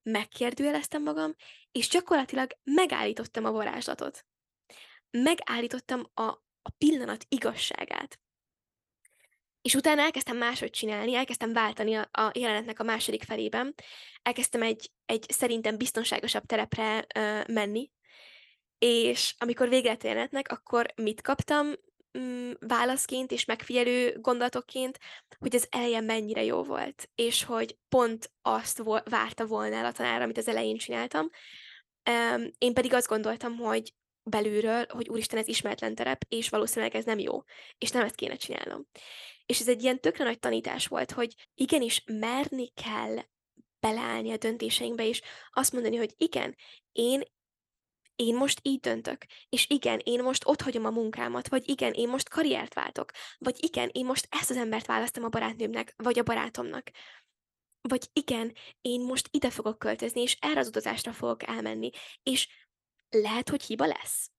megkérdőjeleztem 0.01 1.03
magam, 1.03 1.35
és 1.71 1.88
gyakorlatilag 1.88 2.51
megállítottam 2.63 3.45
a 3.45 3.51
varázslatot 3.51 4.25
megállítottam 5.12 6.09
a, 6.13 6.24
a 6.62 6.69
pillanat 6.77 7.25
igazságát. 7.29 8.19
És 9.62 9.75
utána 9.75 10.01
elkezdtem 10.01 10.38
máshogy 10.38 10.69
csinálni, 10.69 11.15
elkezdtem 11.15 11.53
váltani 11.53 11.93
a, 11.93 12.09
a 12.12 12.31
jelenetnek 12.33 12.79
a 12.79 12.83
második 12.83 13.24
felében, 13.24 13.74
elkezdtem 14.21 14.62
egy, 14.62 14.91
egy 15.05 15.25
szerintem 15.27 15.77
biztonságosabb 15.77 16.45
terepre 16.45 17.05
ö, 17.15 17.41
menni, 17.47 17.91
és 18.77 19.35
amikor 19.38 19.69
vége 19.69 19.89
lett 19.89 20.03
a 20.03 20.07
jelenetnek, 20.07 20.51
akkor 20.51 20.93
mit 20.95 21.21
kaptam 21.21 21.74
mm, 22.17 22.51
válaszként 22.59 23.31
és 23.31 23.45
megfigyelő 23.45 24.17
gondolatokként, 24.19 25.00
hogy 25.39 25.55
az 25.55 25.67
eleje 25.69 26.01
mennyire 26.01 26.43
jó 26.43 26.63
volt, 26.63 27.09
és 27.15 27.43
hogy 27.43 27.77
pont 27.89 28.31
azt 28.41 28.77
vo- 28.77 29.09
várta 29.09 29.45
volna 29.45 29.75
el 29.75 29.85
a 29.85 29.91
tanár, 29.91 30.21
amit 30.21 30.38
az 30.38 30.47
elején 30.47 30.77
csináltam. 30.77 31.29
Um, 32.09 32.50
én 32.57 32.74
pedig 32.74 32.93
azt 32.93 33.07
gondoltam, 33.07 33.55
hogy 33.55 33.93
belülről, 34.29 34.86
hogy 34.89 35.10
úristen, 35.10 35.39
ez 35.39 35.48
ismeretlen 35.48 35.96
terep, 35.96 36.25
és 36.29 36.50
valószínűleg 36.50 36.96
ez 36.96 37.05
nem 37.05 37.20
jó, 37.20 37.44
és 37.77 37.89
nem 37.89 38.05
ezt 38.05 38.15
kéne 38.15 38.36
csinálnom. 38.36 38.88
És 39.46 39.60
ez 39.60 39.67
egy 39.67 39.84
ilyen 39.84 40.00
tökre 40.00 40.24
nagy 40.24 40.39
tanítás 40.39 40.88
volt, 40.88 41.12
hogy 41.12 41.36
igenis 41.53 42.03
merni 42.05 42.72
kell 42.74 43.17
beleállni 43.79 44.32
a 44.32 44.38
döntéseinkbe, 44.38 45.08
és 45.08 45.22
azt 45.51 45.72
mondani, 45.72 45.96
hogy 45.96 46.13
igen, 46.17 46.55
én 46.91 47.24
én 48.15 48.36
most 48.36 48.60
így 48.63 48.79
döntök, 48.79 49.25
és 49.50 49.70
igen, 49.70 50.01
én 50.03 50.24
most 50.24 50.48
ott 50.48 50.62
hagyom 50.62 50.86
a 50.86 50.89
munkámat, 50.89 51.48
vagy 51.48 51.70
igen, 51.70 51.94
én 51.94 52.10
most 52.10 52.29
karriert 52.29 52.74
váltok, 52.74 53.12
vagy 53.38 53.63
igen, 53.63 53.89
én 53.94 54.05
most 54.05 54.27
ezt 54.29 54.50
az 54.50 54.58
embert 54.58 54.86
választom 54.86 55.24
a 55.24 55.29
barátnőmnek, 55.29 55.94
vagy 55.98 56.20
a 56.20 56.24
barátomnak. 56.24 56.91
Vagy 57.82 58.08
igen, 58.13 58.53
én 58.82 59.01
most 59.01 59.27
ide 59.32 59.50
fogok 59.50 59.79
költözni, 59.79 60.22
és 60.22 60.38
erre 60.39 60.60
az 60.60 60.67
utazásra 60.67 61.13
fogok 61.13 61.48
elmenni, 61.48 61.89
és 62.24 62.48
lehet, 63.22 63.50
hogy 63.50 63.63
hiba 63.63 63.86
lesz. 63.86 64.29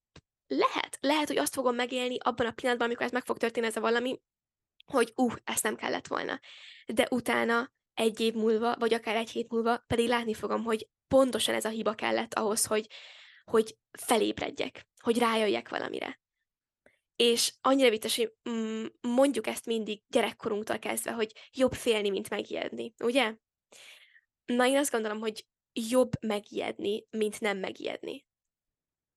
Lehet. 0.46 0.98
Lehet, 1.00 1.26
hogy 1.26 1.38
azt 1.38 1.54
fogom 1.54 1.74
megélni 1.74 2.16
abban 2.18 2.46
a 2.46 2.52
pillanatban, 2.52 2.86
amikor 2.86 3.06
ez 3.06 3.12
meg 3.12 3.24
fog 3.24 3.36
történni 3.36 3.66
ez 3.66 3.76
a 3.76 3.80
valami, 3.80 4.20
hogy 4.86 5.12
uh, 5.16 5.34
ezt 5.44 5.62
nem 5.62 5.76
kellett 5.76 6.06
volna. 6.06 6.40
De 6.86 7.06
utána 7.10 7.72
egy 7.94 8.20
év 8.20 8.34
múlva, 8.34 8.76
vagy 8.76 8.94
akár 8.94 9.16
egy 9.16 9.30
hét 9.30 9.50
múlva 9.50 9.78
pedig 9.86 10.08
látni 10.08 10.34
fogom, 10.34 10.64
hogy 10.64 10.88
pontosan 11.08 11.54
ez 11.54 11.64
a 11.64 11.68
hiba 11.68 11.94
kellett 11.94 12.34
ahhoz, 12.34 12.64
hogy, 12.64 12.86
hogy 13.44 13.76
felébredjek, 13.98 14.86
hogy 15.02 15.18
rájöjjek 15.18 15.68
valamire. 15.68 16.20
És 17.16 17.54
annyira 17.60 17.90
vicces, 17.90 18.16
hogy 18.16 18.32
mm, 18.50 18.86
mondjuk 19.00 19.46
ezt 19.46 19.66
mindig 19.66 20.02
gyerekkorunktól 20.08 20.78
kezdve, 20.78 21.12
hogy 21.12 21.32
jobb 21.52 21.72
félni, 21.72 22.10
mint 22.10 22.30
megijedni, 22.30 22.94
ugye? 23.04 23.34
Na, 24.44 24.66
én 24.66 24.76
azt 24.76 24.90
gondolom, 24.90 25.20
hogy 25.20 25.46
jobb 25.72 26.10
megijedni, 26.20 27.06
mint 27.10 27.40
nem 27.40 27.58
megijedni. 27.58 28.26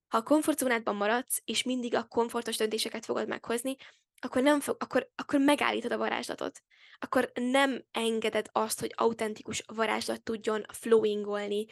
Ha 0.09 0.17
a 0.17 0.23
komfortzónádban 0.23 0.95
maradsz, 0.95 1.41
és 1.45 1.63
mindig 1.63 1.95
a 1.95 2.07
komfortos 2.07 2.57
döntéseket 2.57 3.05
fogod 3.05 3.27
meghozni, 3.27 3.75
akkor, 4.21 4.41
nem 4.41 4.59
fog, 4.59 4.75
akkor, 4.79 5.09
akkor 5.15 5.39
megállítod 5.39 5.91
a 5.91 5.97
varázslatot. 5.97 6.61
Akkor 6.99 7.31
nem 7.33 7.83
engeded 7.91 8.49
azt, 8.51 8.79
hogy 8.79 8.93
autentikus 8.95 9.63
varázslat 9.73 10.23
tudjon 10.23 10.65
flowingolni, 10.73 11.65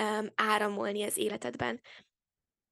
um, 0.00 0.32
áramolni 0.34 1.02
az 1.02 1.16
életedben. 1.16 1.80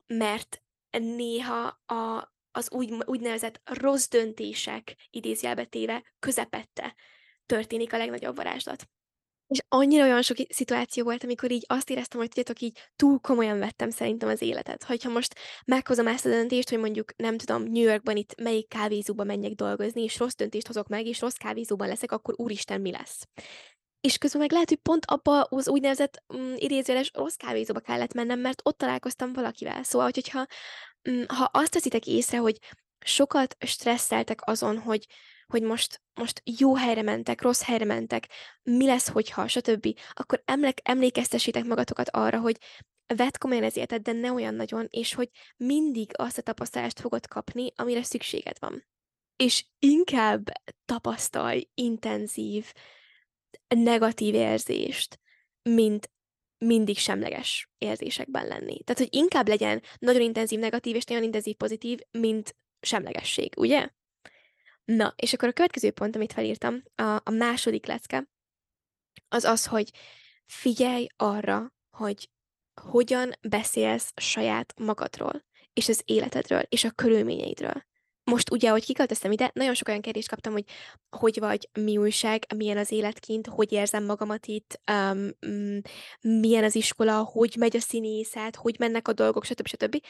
Mert 0.06 0.62
néha 0.90 1.80
a, 1.86 2.32
az 2.52 2.70
úgy, 2.70 2.92
úgynevezett 3.04 3.60
rossz 3.64 4.08
döntések 4.08 4.96
idézjelbe 5.10 5.64
téve 5.64 6.14
közepette 6.18 6.94
történik 7.46 7.92
a 7.92 7.96
legnagyobb 7.96 8.36
varázslat. 8.36 8.88
És 9.50 9.60
annyira 9.68 10.04
olyan 10.04 10.22
sok 10.22 10.36
szituáció 10.48 11.04
volt, 11.04 11.24
amikor 11.24 11.50
így 11.50 11.64
azt 11.68 11.90
éreztem, 11.90 12.20
hogy 12.20 12.28
tudjátok, 12.28 12.60
így 12.60 12.78
túl 12.96 13.18
komolyan 13.18 13.58
vettem 13.58 13.90
szerintem 13.90 14.28
az 14.28 14.42
életet. 14.42 14.84
Hogyha 14.84 15.10
most 15.10 15.34
meghozom 15.64 16.06
ezt 16.06 16.26
a 16.26 16.28
döntést, 16.28 16.68
hogy 16.68 16.78
mondjuk 16.78 17.16
nem 17.16 17.36
tudom, 17.36 17.62
New 17.62 17.82
Yorkban 17.82 18.16
itt 18.16 18.40
melyik 18.40 18.68
kávézóba 18.68 19.24
menjek 19.24 19.52
dolgozni, 19.52 20.02
és 20.02 20.18
rossz 20.18 20.34
döntést 20.34 20.66
hozok 20.66 20.88
meg, 20.88 21.06
és 21.06 21.20
rossz 21.20 21.34
kávézóban 21.34 21.88
leszek, 21.88 22.12
akkor 22.12 22.34
úristen, 22.36 22.80
mi 22.80 22.90
lesz? 22.90 23.28
És 24.00 24.18
közben 24.18 24.40
meg 24.40 24.52
lehet, 24.52 24.68
hogy 24.68 24.78
pont 24.78 25.04
abba 25.06 25.42
az 25.42 25.68
úgynevezett 25.68 26.22
um, 26.26 26.52
idézőjeles 26.56 27.10
rossz 27.14 27.34
kávézóba 27.34 27.80
kellett 27.80 28.14
mennem, 28.14 28.38
mert 28.40 28.60
ott 28.64 28.78
találkoztam 28.78 29.32
valakivel. 29.32 29.82
Szóval, 29.82 30.10
hogyha 30.14 30.46
um, 31.08 31.24
ha 31.28 31.44
azt 31.52 31.70
teszitek 31.70 32.06
észre, 32.06 32.38
hogy 32.38 32.58
sokat 33.04 33.56
stresszeltek 33.60 34.40
azon, 34.44 34.78
hogy, 34.78 35.06
hogy 35.50 35.62
most, 35.62 36.02
most 36.14 36.42
jó 36.44 36.74
helyre 36.74 37.02
mentek, 37.02 37.42
rossz 37.42 37.62
helyre 37.62 37.84
mentek, 37.84 38.28
mi 38.62 38.86
lesz, 38.86 39.08
hogyha, 39.08 39.48
stb., 39.48 39.98
akkor 40.12 40.42
emlék, 40.44 40.80
emlékeztessétek 40.82 41.64
magatokat 41.64 42.08
arra, 42.08 42.38
hogy 42.40 42.58
vedd 43.16 43.38
komolyan 43.38 43.64
az 43.64 43.76
életed, 43.76 44.02
de 44.02 44.12
ne 44.12 44.32
olyan 44.32 44.54
nagyon, 44.54 44.86
és 44.90 45.14
hogy 45.14 45.28
mindig 45.56 46.10
azt 46.12 46.38
a 46.38 46.42
tapasztalást 46.42 47.00
fogod 47.00 47.26
kapni, 47.26 47.72
amire 47.76 48.02
szükséged 48.02 48.56
van. 48.60 48.86
És 49.36 49.64
inkább 49.78 50.52
tapasztalj 50.84 51.68
intenzív, 51.74 52.72
negatív 53.68 54.34
érzést, 54.34 55.20
mint 55.62 56.10
mindig 56.58 56.98
semleges 56.98 57.70
érzésekben 57.78 58.46
lenni. 58.46 58.82
Tehát, 58.84 58.98
hogy 58.98 59.14
inkább 59.14 59.48
legyen 59.48 59.82
nagyon 59.98 60.20
intenzív 60.20 60.58
negatív 60.58 60.96
és 60.96 61.04
nagyon 61.04 61.22
intenzív 61.22 61.56
pozitív, 61.56 61.98
mint 62.10 62.56
semlegesség, 62.80 63.54
ugye? 63.56 63.88
Na, 64.96 65.14
és 65.16 65.32
akkor 65.32 65.48
a 65.48 65.52
következő 65.52 65.90
pont, 65.90 66.16
amit 66.16 66.32
felírtam, 66.32 66.82
a, 66.94 67.02
a 67.02 67.30
második 67.30 67.86
lecke, 67.86 68.28
az 69.28 69.44
az, 69.44 69.66
hogy 69.66 69.90
figyelj 70.46 71.06
arra, 71.16 71.72
hogy 71.96 72.30
hogyan 72.80 73.32
beszélsz 73.40 74.12
saját 74.16 74.74
magadról, 74.78 75.44
és 75.72 75.88
az 75.88 76.02
életedről, 76.04 76.62
és 76.68 76.84
a 76.84 76.90
körülményeidről 76.90 77.88
most 78.24 78.50
ugye, 78.50 78.70
hogy 78.70 78.84
kiköltöztem 78.84 79.32
ide, 79.32 79.50
nagyon 79.54 79.74
sok 79.74 79.88
olyan 79.88 80.00
kérdést 80.00 80.28
kaptam, 80.28 80.52
hogy 80.52 80.64
hogy 81.16 81.38
vagy, 81.38 81.68
mi 81.72 81.96
újság, 81.96 82.46
milyen 82.56 82.76
az 82.76 82.92
életként, 82.92 83.46
hogy 83.46 83.72
érzem 83.72 84.04
magamat 84.04 84.46
itt, 84.46 84.80
um, 84.92 85.30
milyen 86.20 86.64
az 86.64 86.74
iskola, 86.74 87.22
hogy 87.22 87.54
megy 87.58 87.76
a 87.76 87.80
színészet, 87.80 88.56
hogy 88.56 88.76
mennek 88.78 89.08
a 89.08 89.12
dolgok, 89.12 89.44
stb. 89.44 89.66
stb 89.66 90.02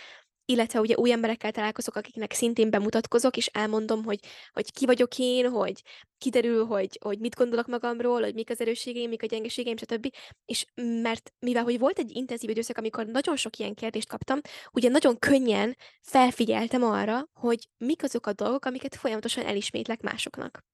illetve 0.51 0.81
ugye 0.81 0.97
új 0.97 1.13
emberekkel 1.13 1.53
találkozok, 1.53 1.97
akiknek 1.97 2.33
szintén 2.33 2.71
bemutatkozok, 2.71 3.37
és 3.37 3.47
elmondom, 3.47 4.05
hogy, 4.05 4.19
hogy 4.53 4.73
ki 4.73 4.87
vagyok 4.87 5.19
én, 5.19 5.51
hogy 5.51 5.83
kiderül, 6.19 6.65
hogy, 6.67 6.99
hogy 7.03 7.19
mit 7.19 7.35
gondolok 7.35 7.67
magamról, 7.67 8.21
hogy 8.23 8.35
mik 8.35 8.51
az 8.51 8.61
erősségeim, 8.61 9.09
mik 9.09 9.23
a 9.23 9.27
gyengeségeim, 9.27 9.77
stb. 9.77 10.13
És 10.45 10.67
mert 10.75 11.33
mivel, 11.39 11.63
hogy 11.63 11.79
volt 11.79 11.99
egy 11.99 12.17
intenzív 12.17 12.51
időszak, 12.51 12.79
amikor 12.79 13.07
nagyon 13.07 13.37
sok 13.37 13.57
ilyen 13.57 13.75
kérdést 13.75 14.09
kaptam, 14.09 14.41
ugye 14.73 14.89
nagyon 14.89 15.19
könnyen 15.19 15.77
felfigyeltem 16.03 16.83
arra, 16.83 17.29
hogy 17.33 17.69
mik 17.77 18.03
azok 18.03 18.27
a 18.27 18.33
dolgok, 18.33 18.65
amiket 18.65 18.95
folyamatosan 18.95 19.45
elismétlek 19.45 20.01
másoknak. 20.01 20.65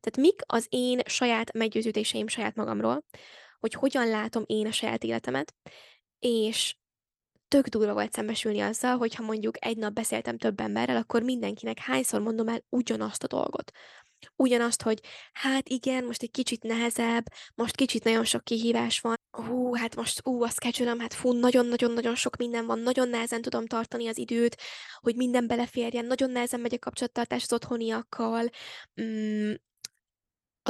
Tehát 0.00 0.16
mik 0.16 0.40
az 0.46 0.66
én 0.68 1.00
saját 1.04 1.52
meggyőződéseim 1.52 2.28
saját 2.28 2.54
magamról, 2.54 3.04
hogy 3.58 3.72
hogyan 3.74 4.08
látom 4.08 4.42
én 4.46 4.66
a 4.66 4.72
saját 4.72 5.04
életemet, 5.04 5.54
és 6.18 6.74
tök 7.50 7.66
durva 7.66 7.92
volt 7.92 8.12
szembesülni 8.12 8.60
azzal, 8.60 8.96
hogy 8.96 9.14
ha 9.14 9.22
mondjuk 9.22 9.64
egy 9.64 9.76
nap 9.76 9.92
beszéltem 9.92 10.38
több 10.38 10.60
emberrel, 10.60 10.96
akkor 10.96 11.22
mindenkinek 11.22 11.78
hányszor 11.78 12.20
mondom 12.20 12.48
el 12.48 12.64
ugyanazt 12.68 13.22
a 13.22 13.26
dolgot. 13.26 13.70
Ugyanazt, 14.36 14.82
hogy 14.82 15.00
hát 15.32 15.68
igen, 15.68 16.04
most 16.04 16.22
egy 16.22 16.30
kicsit 16.30 16.62
nehezebb, 16.62 17.24
most 17.54 17.76
kicsit 17.76 18.04
nagyon 18.04 18.24
sok 18.24 18.44
kihívás 18.44 19.00
van, 19.00 19.14
hú, 19.30 19.74
hát 19.74 19.96
most, 19.96 20.26
ú, 20.26 20.42
a 20.42 20.48
schedule 20.48 20.94
hát 20.98 21.14
fú, 21.14 21.32
nagyon-nagyon-nagyon 21.32 22.14
sok 22.14 22.36
minden 22.36 22.66
van, 22.66 22.78
nagyon 22.78 23.08
nehezen 23.08 23.42
tudom 23.42 23.66
tartani 23.66 24.08
az 24.08 24.18
időt, 24.18 24.56
hogy 25.00 25.16
minden 25.16 25.46
beleférjen, 25.46 26.04
nagyon 26.04 26.30
nehezen 26.30 26.60
megy 26.60 26.74
a 26.74 26.78
kapcsolattartás 26.78 27.42
az 27.42 27.52
otthoniakkal, 27.52 28.48
mm, 29.02 29.52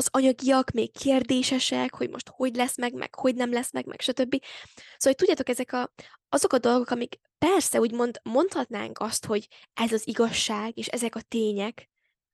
az 0.01 0.09
anyagiak 0.11 0.71
még 0.71 0.93
kérdésesek, 0.93 1.95
hogy 1.95 2.11
most 2.11 2.29
hogy 2.29 2.57
lesz 2.57 2.77
meg, 2.77 2.93
meg 2.95 3.15
hogy 3.15 3.35
nem 3.35 3.53
lesz 3.53 3.73
meg, 3.73 3.87
meg 3.87 4.01
stb. 4.01 4.43
Szóval, 4.75 4.99
hogy 5.01 5.15
tudjátok, 5.15 5.49
ezek 5.49 5.73
a, 5.73 5.93
azok 6.29 6.53
a 6.53 6.59
dolgok, 6.59 6.91
amik 6.91 7.21
persze 7.39 7.81
úgymond 7.81 8.21
mondhatnánk 8.23 8.99
azt, 8.99 9.27
hogy 9.27 9.49
ez 9.75 9.93
az 9.93 10.09
igazság, 10.09 10.79
és 10.79 10.87
ezek 10.87 11.15
a 11.15 11.21
tények, 11.21 11.89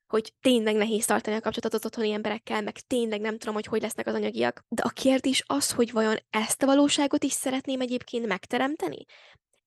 hogy 0.07 0.33
tényleg 0.41 0.75
nehéz 0.75 1.07
tartani 1.07 1.37
a 1.37 1.41
kapcsolatot 1.41 1.75
az 1.75 1.85
otthoni 1.85 2.13
emberekkel, 2.13 2.63
meg 2.63 2.81
tényleg 2.81 3.21
nem 3.21 3.39
tudom, 3.39 3.55
hogy 3.55 3.67
hogy 3.67 3.81
lesznek 3.81 4.07
az 4.07 4.15
anyagiak. 4.15 4.65
De 4.69 4.83
a 4.83 4.89
kérdés 4.89 5.43
az, 5.47 5.71
hogy 5.71 5.93
vajon 5.93 6.17
ezt 6.31 6.63
a 6.63 6.67
valóságot 6.67 7.25
is 7.25 7.33
szeretném 7.33 7.81
egyébként 7.81 8.27
megteremteni? 8.27 9.05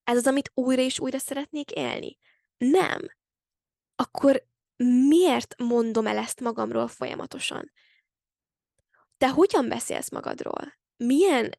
Ez 0.04 0.16
az, 0.16 0.26
amit 0.26 0.50
újra 0.54 0.82
és 0.82 1.00
újra 1.00 1.18
szeretnék 1.18 1.70
élni? 1.70 2.18
Nem. 2.58 3.00
Akkor 3.96 4.48
miért 5.08 5.54
mondom 5.58 6.06
el 6.06 6.18
ezt 6.18 6.40
magamról 6.40 6.88
folyamatosan? 6.88 7.72
Te 9.20 9.28
hogyan 9.28 9.68
beszélsz 9.68 10.10
magadról? 10.10 10.78
Milyen, 10.96 11.54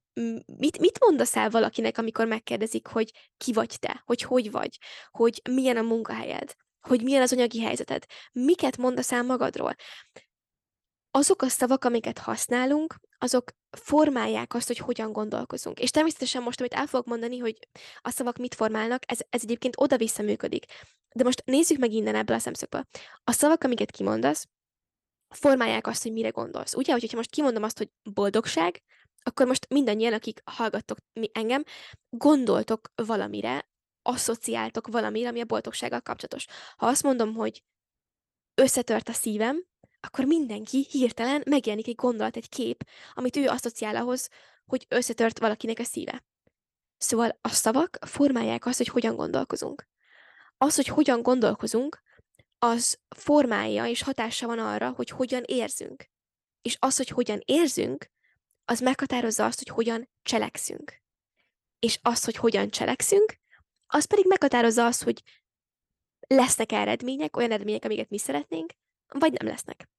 mit, 0.58 0.80
mit 0.80 1.00
mondasz 1.00 1.36
el 1.36 1.50
valakinek, 1.50 1.98
amikor 1.98 2.28
megkérdezik, 2.28 2.88
hogy 2.88 3.12
ki 3.38 3.54
vagy 3.54 3.76
te, 3.80 4.02
hogy 4.06 4.22
hogy 4.22 4.52
vagy, 4.52 4.78
hogy 5.12 5.42
milyen 5.50 5.78
a 5.78 5.82
munkahelyed, 5.82 6.54
hogy 6.88 7.04
milyen 7.04 7.22
az 7.22 7.32
anyagi 7.32 7.62
helyzeted, 7.62 8.06
miket 8.32 8.78
mondasz 8.78 9.12
el 9.12 9.24
magadról? 9.24 9.76
Azok 11.12 11.42
a 11.42 11.48
szavak, 11.48 11.84
amiket 11.84 12.18
használunk, 12.18 12.96
azok 13.18 13.52
formálják 13.78 14.54
azt, 14.54 14.68
hogy 14.68 14.78
hogyan 14.78 15.12
gondolkozunk. 15.12 15.80
És 15.80 15.90
természetesen 15.90 16.42
most, 16.42 16.60
amit 16.60 16.74
el 16.74 16.88
fogok 16.88 17.06
mondani, 17.06 17.38
hogy 17.38 17.68
a 18.02 18.10
szavak 18.10 18.38
mit 18.38 18.56
formálnak, 18.56 19.12
ez, 19.12 19.20
ez 19.30 19.44
egyébként 19.44 19.76
oda-vissza 19.78 20.24
működik. 20.24 20.66
De 21.16 21.24
most 21.24 21.42
nézzük 21.46 21.78
meg 21.78 21.92
innen 21.92 22.16
ebből 22.16 22.36
a 22.36 22.40
szemszögből. 22.40 22.86
A 23.24 23.32
szavak, 23.32 23.64
amiket 23.64 23.92
kimondasz, 23.92 24.48
formálják 25.34 25.88
azt, 25.88 26.04
hogy 26.04 26.12
mire 26.12 26.30
gondolsz. 26.30 26.76
Ugye, 26.76 26.92
hogyha 26.92 27.18
most 27.18 27.30
kimondom 27.30 27.64
azt, 27.64 27.78
hogy 27.78 27.90
boldogság, 28.04 28.82
akkor 29.24 29.48
most 29.48 29.70
mindannyian, 29.70 30.14
akik 30.14 30.42
hallgattok 30.46 30.98
engem, 31.32 31.64
gondoltok 32.10 32.92
valamire, 32.96 33.70
asszociáltok 34.02 34.88
valamire, 34.88 35.30
ami 35.30 35.42
a 35.42 35.46
boldogsággal 35.46 36.02
kapcsolatos. 36.02 36.46
Ha 36.78 36.88
azt 36.88 37.04
mondom, 37.04 37.34
hogy 37.34 37.64
összetört 38.56 39.10
a 39.10 39.14
szívem, 39.14 39.66
akkor 40.00 40.26
mindenki 40.26 40.88
hirtelen 40.90 41.44
megjelenik 41.46 41.88
egy 41.88 41.96
gondolat, 41.96 42.36
egy 42.36 42.50
kép, 42.50 42.88
amit 43.14 43.36
ő 43.36 43.48
asszociál 43.48 43.96
ahhoz, 43.96 44.30
hogy 44.66 44.86
összetört 44.90 45.40
valakinek 45.40 45.80
a 45.80 45.84
szíve. 45.84 46.24
Szóval 46.98 47.38
a 47.42 47.50
szavak 47.50 47.98
formálják 48.02 48.66
azt, 48.66 48.78
hogy 48.78 48.88
hogyan 48.88 49.16
gondolkozunk. 49.16 49.88
Az, 50.58 50.76
hogy 50.76 50.88
hogyan 50.88 51.22
gondolkozunk, 51.22 52.02
az 52.64 53.00
formálja 53.16 53.86
és 53.86 54.02
hatása 54.02 54.48
van 54.48 54.60
arra, 54.60 54.90
hogy 54.90 55.10
hogyan 55.10 55.44
érzünk. 55.46 56.10
És 56.62 56.78
az, 56.80 56.98
hogy 56.98 57.08
hogyan 57.08 57.42
érzünk, 57.46 58.12
az 58.66 58.80
meghatározza 58.80 59.46
azt, 59.46 59.58
hogy 59.58 59.68
hogyan 59.68 60.10
cselekszünk. 60.22 61.02
És 61.80 62.00
az, 62.02 62.24
hogy 62.24 62.36
hogyan 62.36 62.70
cselekszünk, 62.70 63.36
az 63.88 64.06
pedig 64.06 64.26
meghatározza 64.28 64.86
azt, 64.86 65.04
hogy 65.04 65.24
lesznek 66.28 66.72
eredmények, 66.72 67.38
olyan 67.38 67.52
eredmények, 67.52 67.86
amiket 67.86 68.10
mi 68.10 68.18
szeretnénk, 68.18 68.74
vagy 69.08 69.32
nem 69.32 69.48
lesznek. 69.48 69.90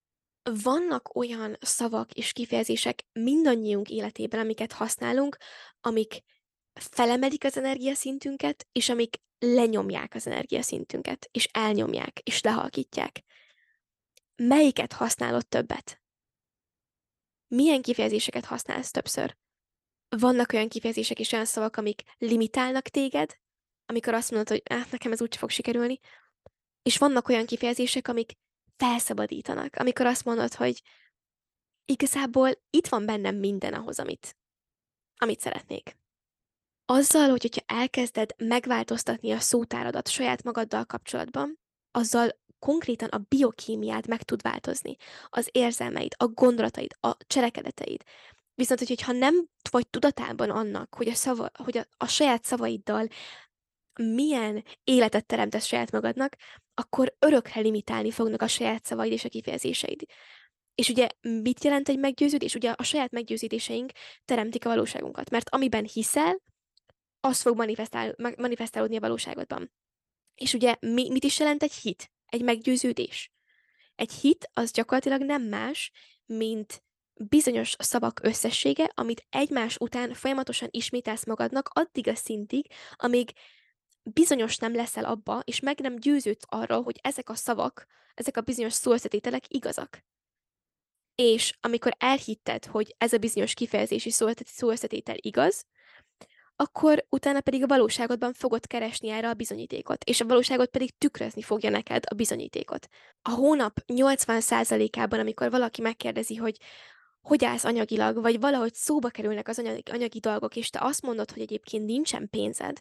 Vannak 0.63 1.15
olyan 1.17 1.57
szavak 1.61 2.13
és 2.13 2.33
kifejezések 2.33 3.05
mindannyiunk 3.13 3.91
életében, 3.91 4.41
amiket 4.41 4.73
használunk, 4.73 5.37
amik 5.81 6.23
felemelik 6.75 7.45
az 7.45 7.57
energiaszintünket, 7.57 8.67
és 8.73 8.89
amik 8.89 9.17
lenyomják 9.39 10.15
az 10.15 10.27
energiaszintünket, 10.27 11.29
és 11.33 11.49
elnyomják, 11.53 12.19
és 12.19 12.43
lehalkítják. 12.43 13.23
Melyiket 14.37 14.93
használod 14.93 15.49
többet? 15.49 16.03
Milyen 17.47 17.83
kifejezéseket 17.83 18.45
használsz 18.45 18.91
többször? 18.91 19.37
Vannak 20.09 20.53
olyan 20.53 20.69
kifejezések 20.69 21.19
és 21.19 21.33
olyan 21.33 21.45
szavak, 21.45 21.77
amik 21.77 22.03
limitálnak 22.19 22.89
téged, 22.89 23.37
amikor 23.87 24.15
azt 24.15 24.31
mondod, 24.31 24.49
hogy 24.49 24.63
ah, 24.65 24.91
nekem 24.91 25.13
ez 25.13 25.23
úgy 25.23 25.37
fog 25.37 25.51
sikerülni, 25.51 25.99
és 26.83 26.99
vannak 26.99 27.29
olyan 27.29 27.47
kifejezések, 27.47 28.09
amik 28.09 28.33
felszabadítanak, 28.77 29.77
amikor 29.77 30.07
azt 30.07 30.25
mondod, 30.25 30.55
hogy 30.55 30.83
igazából 31.85 32.51
itt 32.71 32.87
van 32.87 33.07
bennem 33.07 33.37
minden 33.37 33.75
ahhoz, 33.75 33.99
amit, 33.99 34.37
amit 35.17 35.41
szeretnék. 35.41 35.97
Azzal, 36.95 37.29
hogy, 37.31 37.43
hogyha 37.43 37.81
elkezded 37.81 38.31
megváltoztatni 38.37 39.31
a 39.31 39.39
szótáradat 39.39 40.09
saját 40.09 40.43
magaddal 40.43 40.85
kapcsolatban, 40.85 41.59
azzal 41.91 42.29
konkrétan 42.59 43.09
a 43.09 43.25
biokémiád 43.29 44.09
meg 44.09 44.23
tud 44.23 44.43
változni. 44.43 44.97
Az 45.29 45.49
érzelmeid, 45.53 46.13
a 46.17 46.27
gondolataid, 46.27 46.97
a 47.01 47.17
cselekedeteid. 47.27 48.03
Viszont, 48.55 48.87
hogyha 48.87 49.13
nem 49.13 49.47
vagy 49.71 49.89
tudatában 49.89 50.51
annak, 50.51 50.95
hogy 50.95 51.09
a, 51.09 51.15
szava, 51.15 51.51
hogy 51.65 51.79
a, 51.79 51.87
a 51.97 52.07
saját 52.07 52.45
szavaiddal 52.45 53.09
milyen 53.95 54.65
életet 54.85 55.27
teremtesz 55.27 55.67
saját 55.67 55.91
magadnak, 55.91 56.37
akkor 56.75 57.15
örökre 57.19 57.61
limitálni 57.61 58.11
fognak 58.11 58.43
a 58.43 58.49
saját 58.49 58.85
szavaid 58.85 59.13
és 59.13 59.25
a 59.25 59.29
kifejezéseid. 59.29 60.03
És 60.75 60.89
ugye 60.89 61.07
mit 61.21 61.65
jelent 61.65 61.89
egy 61.89 61.99
meggyőződés? 61.99 62.55
Ugye 62.55 62.71
a 62.71 62.83
saját 62.83 63.11
meggyőződéseink 63.11 63.93
teremtik 64.25 64.65
a 64.65 64.69
valóságunkat, 64.69 65.31
mert 65.31 65.49
amiben 65.49 65.85
hiszel, 65.85 66.41
az 67.25 67.43
fog 67.43 67.57
manifestál, 67.57 68.15
manifestálódni 68.37 68.97
a 68.97 69.01
valóságodban. 69.01 69.73
És 70.35 70.55
ugye 70.55 70.77
mi, 70.81 71.11
mit 71.11 71.25
is 71.25 71.39
jelent 71.39 71.63
egy 71.63 71.73
hit? 71.73 72.11
Egy 72.27 72.43
meggyőződés. 72.43 73.33
Egy 73.95 74.13
hit 74.13 74.51
az 74.53 74.71
gyakorlatilag 74.71 75.23
nem 75.23 75.43
más, 75.43 75.91
mint 76.27 76.83
bizonyos 77.15 77.75
szavak 77.79 78.21
összessége, 78.23 78.91
amit 78.95 79.27
egymás 79.29 79.77
után 79.79 80.15
folyamatosan 80.15 80.69
ismételsz 80.71 81.27
magadnak 81.27 81.69
addig 81.73 82.09
a 82.09 82.15
szintig, 82.15 82.67
amíg 82.93 83.33
bizonyos 84.03 84.57
nem 84.57 84.75
leszel 84.75 85.05
abba, 85.05 85.43
és 85.45 85.61
meg 85.61 85.81
nem 85.81 85.97
győződsz 85.97 86.45
arról, 86.47 86.83
hogy 86.83 86.99
ezek 87.03 87.29
a 87.29 87.35
szavak, 87.35 87.87
ezek 88.15 88.37
a 88.37 88.41
bizonyos 88.41 88.73
szóösszetételek 88.73 89.45
igazak. 89.49 90.05
És 91.15 91.57
amikor 91.61 91.97
elhitted, 91.99 92.65
hogy 92.65 92.95
ez 92.99 93.13
a 93.13 93.19
bizonyos 93.19 93.55
kifejezési 93.55 94.11
szóösszetétel 94.45 95.17
igaz, 95.19 95.67
akkor 96.57 97.05
utána 97.09 97.41
pedig 97.41 97.63
a 97.63 97.67
valóságodban 97.67 98.33
fogod 98.33 98.67
keresni 98.67 99.09
erre 99.09 99.29
a 99.29 99.35
bizonyítékot, 99.35 100.05
és 100.05 100.21
a 100.21 100.27
valóságot 100.27 100.71
pedig 100.71 100.99
tükrözni 100.99 101.43
fogja 101.43 101.71
neked 101.71 102.05
a 102.11 102.15
bizonyítékot. 102.15 102.89
A 103.23 103.31
hónap 103.31 103.79
80%-ában, 103.87 105.19
amikor 105.19 105.51
valaki 105.51 105.83
megkérdezi, 105.83 106.37
hogy 106.37 106.57
hogy 107.23 107.45
állsz 107.45 107.65
anyagilag, 107.65 108.21
vagy 108.21 108.41
valahogy 108.41 108.75
szóba 108.75 109.09
kerülnek 109.09 109.49
az 109.49 109.59
anyagi, 109.59 109.83
anyagi 109.91 110.19
dolgok, 110.19 110.57
és 110.57 110.71
te 110.71 110.79
azt 110.83 111.03
mondod, 111.03 111.31
hogy 111.31 111.43
egyébként 111.43 111.85
nincsen 111.87 112.29
pénzed, 112.31 112.81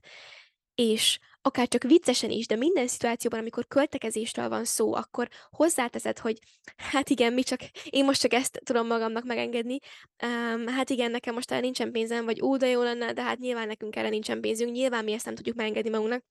és 0.75 1.19
akár 1.41 1.67
csak 1.67 1.83
viccesen 1.83 2.29
is, 2.29 2.47
de 2.47 2.55
minden 2.55 2.87
szituációban, 2.87 3.39
amikor 3.39 3.67
költekezésről 3.67 4.49
van 4.49 4.65
szó, 4.65 4.93
akkor 4.93 5.29
hozzáteszed, 5.49 6.19
hogy 6.19 6.39
hát 6.75 7.09
igen, 7.09 7.33
mi 7.33 7.43
csak, 7.43 7.61
én 7.89 8.05
most 8.05 8.21
csak 8.21 8.33
ezt 8.33 8.61
tudom 8.63 8.87
magamnak 8.87 9.23
megengedni, 9.23 9.77
um, 10.23 10.67
hát 10.67 10.89
igen, 10.89 11.11
nekem 11.11 11.33
most 11.33 11.51
erre 11.51 11.61
nincsen 11.61 11.91
pénzem, 11.91 12.25
vagy 12.25 12.41
ó, 12.41 12.57
de 12.57 12.67
jó 12.67 12.81
lenne, 12.81 13.13
de 13.13 13.21
hát 13.21 13.39
nyilván 13.39 13.67
nekünk 13.67 13.95
erre 13.95 14.09
nincsen 14.09 14.41
pénzünk, 14.41 14.71
nyilván 14.71 15.03
mi 15.03 15.11
ezt 15.11 15.25
nem 15.25 15.35
tudjuk 15.35 15.55
megengedni 15.55 15.89
magunknak. 15.89 16.23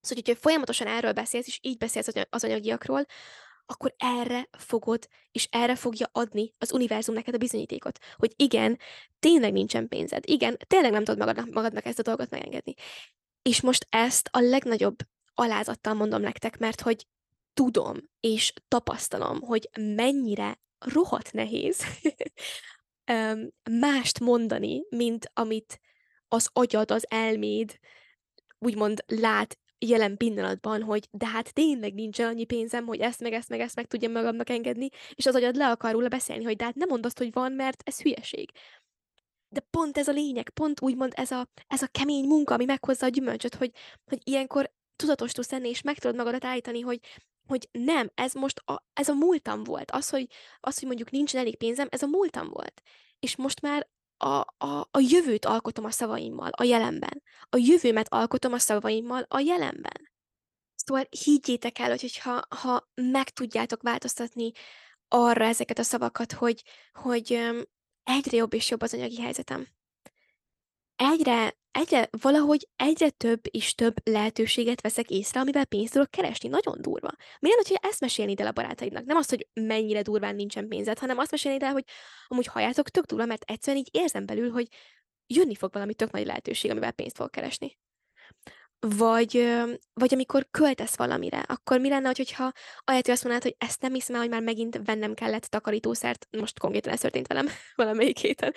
Szóval, 0.00 0.22
hogyha 0.24 0.40
folyamatosan 0.40 0.86
erről 0.86 1.12
beszélsz, 1.12 1.46
és 1.46 1.58
így 1.62 1.78
beszélsz 1.78 2.08
az 2.30 2.44
anyagiakról, 2.44 3.06
akkor 3.66 3.94
erre 3.98 4.48
fogod, 4.58 5.08
és 5.30 5.48
erre 5.50 5.74
fogja 5.74 6.08
adni 6.12 6.54
az 6.58 6.72
univerzum 6.72 7.14
neked 7.14 7.34
a 7.34 7.38
bizonyítékot, 7.38 7.98
hogy 8.16 8.32
igen, 8.36 8.78
tényleg 9.18 9.52
nincsen 9.52 9.88
pénzed, 9.88 10.22
igen, 10.26 10.56
tényleg 10.66 10.92
nem 10.92 11.04
tudod 11.04 11.18
magadnak, 11.18 11.54
magadnak 11.54 11.84
ezt 11.84 11.98
a 11.98 12.02
dolgot 12.02 12.30
megengedni. 12.30 12.74
És 13.48 13.60
most 13.60 13.86
ezt 13.90 14.28
a 14.32 14.40
legnagyobb 14.40 14.96
alázattal 15.34 15.94
mondom 15.94 16.20
nektek, 16.20 16.58
mert 16.58 16.80
hogy 16.80 17.06
tudom 17.54 17.96
és 18.20 18.52
tapasztalom, 18.68 19.40
hogy 19.40 19.68
mennyire 19.78 20.60
rohadt 20.78 21.32
nehéz 21.32 21.84
mást 23.86 24.20
mondani, 24.20 24.84
mint 24.88 25.30
amit 25.32 25.80
az 26.28 26.48
agyad, 26.52 26.90
az 26.90 27.06
elméd 27.08 27.78
úgymond 28.58 29.04
lát 29.06 29.58
jelen 29.78 30.16
pillanatban, 30.16 30.82
hogy 30.82 31.08
de 31.10 31.26
hát 31.26 31.52
tényleg 31.52 31.94
nincs 31.94 32.18
annyi 32.18 32.44
pénzem, 32.44 32.86
hogy 32.86 33.00
ezt 33.00 33.20
meg 33.20 33.32
ezt 33.32 33.48
meg 33.48 33.60
ezt 33.60 33.76
meg 33.76 33.86
tudjam 33.86 34.12
magamnak 34.12 34.50
engedni, 34.50 34.88
és 35.14 35.26
az 35.26 35.34
agyad 35.34 35.56
le 35.56 35.70
akar 35.70 35.92
róla 35.92 36.08
beszélni, 36.08 36.44
hogy 36.44 36.56
de 36.56 36.64
hát 36.64 36.74
nem 36.74 36.88
mondd 36.88 37.04
azt, 37.04 37.18
hogy 37.18 37.32
van, 37.32 37.52
mert 37.52 37.82
ez 37.84 38.00
hülyeség. 38.00 38.50
De 39.54 39.60
pont 39.70 39.98
ez 39.98 40.08
a 40.08 40.12
lényeg, 40.12 40.50
pont 40.50 40.80
úgymond 40.80 41.12
ez 41.16 41.30
a, 41.30 41.48
ez 41.66 41.82
a 41.82 41.86
kemény 41.86 42.24
munka, 42.24 42.54
ami 42.54 42.64
meghozza 42.64 43.06
a 43.06 43.08
gyümölcsöt, 43.08 43.54
hogy, 43.54 43.72
hogy 44.04 44.18
ilyenkor 44.24 44.72
tudatos 44.96 45.32
tudsz 45.32 45.50
lenni, 45.50 45.68
és 45.68 45.82
meg 45.82 45.98
tudod 45.98 46.16
magadat 46.16 46.44
állítani, 46.44 46.80
hogy, 46.80 47.00
hogy 47.46 47.68
nem, 47.72 48.10
ez 48.14 48.32
most 48.32 48.58
a, 48.58 48.84
ez 48.92 49.08
a 49.08 49.14
múltam 49.14 49.64
volt. 49.64 49.90
Az 49.90 50.08
hogy, 50.08 50.26
az, 50.60 50.78
hogy 50.78 50.86
mondjuk 50.86 51.10
nincs 51.10 51.36
elég 51.36 51.56
pénzem, 51.56 51.88
ez 51.90 52.02
a 52.02 52.06
múltam 52.06 52.48
volt. 52.48 52.82
És 53.18 53.36
most 53.36 53.60
már 53.60 53.88
a, 54.16 54.26
a, 54.58 54.88
a 54.90 54.98
jövőt 54.98 55.44
alkotom 55.44 55.84
a 55.84 55.90
szavaimmal, 55.90 56.50
a 56.50 56.62
jelenben. 56.62 57.22
A 57.48 57.56
jövőmet 57.56 58.12
alkotom 58.12 58.52
a 58.52 58.58
szavaimmal 58.58 59.24
a 59.28 59.38
jelenben. 59.38 60.10
Szóval 60.74 61.06
higgyétek 61.24 61.78
el, 61.78 61.88
hogy 61.88 62.00
hogyha, 62.00 62.42
ha 62.48 62.88
meg 62.94 63.30
tudjátok 63.30 63.82
változtatni 63.82 64.52
arra 65.08 65.44
ezeket 65.44 65.78
a 65.78 65.82
szavakat, 65.82 66.32
hogy, 66.32 66.62
hogy 66.92 67.54
egyre 68.04 68.36
jobb 68.36 68.54
és 68.54 68.70
jobb 68.70 68.82
az 68.82 68.94
anyagi 68.94 69.20
helyzetem. 69.20 69.68
Egyre, 70.96 71.56
egyre, 71.70 72.08
valahogy 72.20 72.68
egyre 72.76 73.10
több 73.10 73.40
és 73.50 73.74
több 73.74 73.94
lehetőséget 74.04 74.80
veszek 74.80 75.10
észre, 75.10 75.40
amivel 75.40 75.64
pénzt 75.64 75.92
tudok 75.92 76.10
keresni. 76.10 76.48
Nagyon 76.48 76.78
durva. 76.80 77.10
Miért 77.38 77.68
hogy 77.68 77.78
ezt 77.82 78.00
mesélni 78.00 78.34
el 78.36 78.46
a 78.46 78.52
barátaidnak? 78.52 79.04
Nem 79.04 79.16
azt, 79.16 79.30
hogy 79.30 79.48
mennyire 79.52 80.02
durván 80.02 80.34
nincsen 80.34 80.68
pénzed, 80.68 80.98
hanem 80.98 81.18
azt 81.18 81.30
mesélni 81.30 81.64
el, 81.64 81.72
hogy 81.72 81.84
amúgy 82.26 82.46
halljátok 82.46 82.88
tök 82.88 83.04
durva, 83.04 83.24
mert 83.24 83.50
egyszerűen 83.50 83.84
így 83.84 83.96
érzem 84.00 84.26
belül, 84.26 84.50
hogy 84.50 84.68
jönni 85.26 85.54
fog 85.54 85.72
valami 85.72 85.94
tök 85.94 86.10
nagy 86.10 86.26
lehetőség, 86.26 86.70
amivel 86.70 86.92
pénzt 86.92 87.16
fog 87.16 87.30
keresni. 87.30 87.78
Vagy, 88.88 89.52
vagy 89.92 90.14
amikor 90.14 90.46
költesz 90.50 90.96
valamire, 90.96 91.38
akkor 91.38 91.80
mi 91.80 91.88
lenne, 91.88 92.06
hogyha 92.06 92.52
ahelyett, 92.84 93.04
hogy 93.04 93.14
azt 93.14 93.24
mondanád, 93.24 93.42
hogy 93.42 93.56
ezt 93.58 93.80
nem 93.80 93.92
hiszem 93.92 94.14
el, 94.14 94.20
hogy 94.20 94.30
már 94.30 94.42
megint 94.42 94.80
vennem 94.84 95.14
kellett 95.14 95.44
takarítószert, 95.44 96.26
most 96.30 96.58
konkrétan 96.58 96.92
ez 96.92 97.00
történt 97.00 97.26
velem 97.26 97.48
valamelyik 97.74 98.18
héten, 98.18 98.54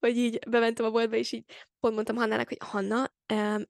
hogy 0.00 0.16
így 0.16 0.38
bementem 0.48 0.86
a 0.86 0.90
boltba, 0.90 1.16
és 1.16 1.32
így 1.32 1.44
pont 1.80 1.94
mondtam 1.94 2.16
Hannának, 2.16 2.48
hogy 2.48 2.58
Hanna, 2.64 3.12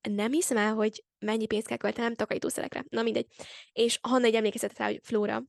nem 0.02 0.32
hiszem 0.32 0.56
el, 0.56 0.74
hogy 0.74 1.04
mennyi 1.18 1.46
pénzt 1.46 1.66
kell 1.66 1.76
költenem 1.76 2.14
takarítószerekre. 2.14 2.84
Na 2.88 3.02
mindegy. 3.02 3.26
És 3.72 3.98
Hanna 4.02 4.26
egy 4.26 4.34
emlékeztetett 4.34 4.78
rá, 4.78 4.86
hogy 4.86 5.00
Flóra, 5.02 5.42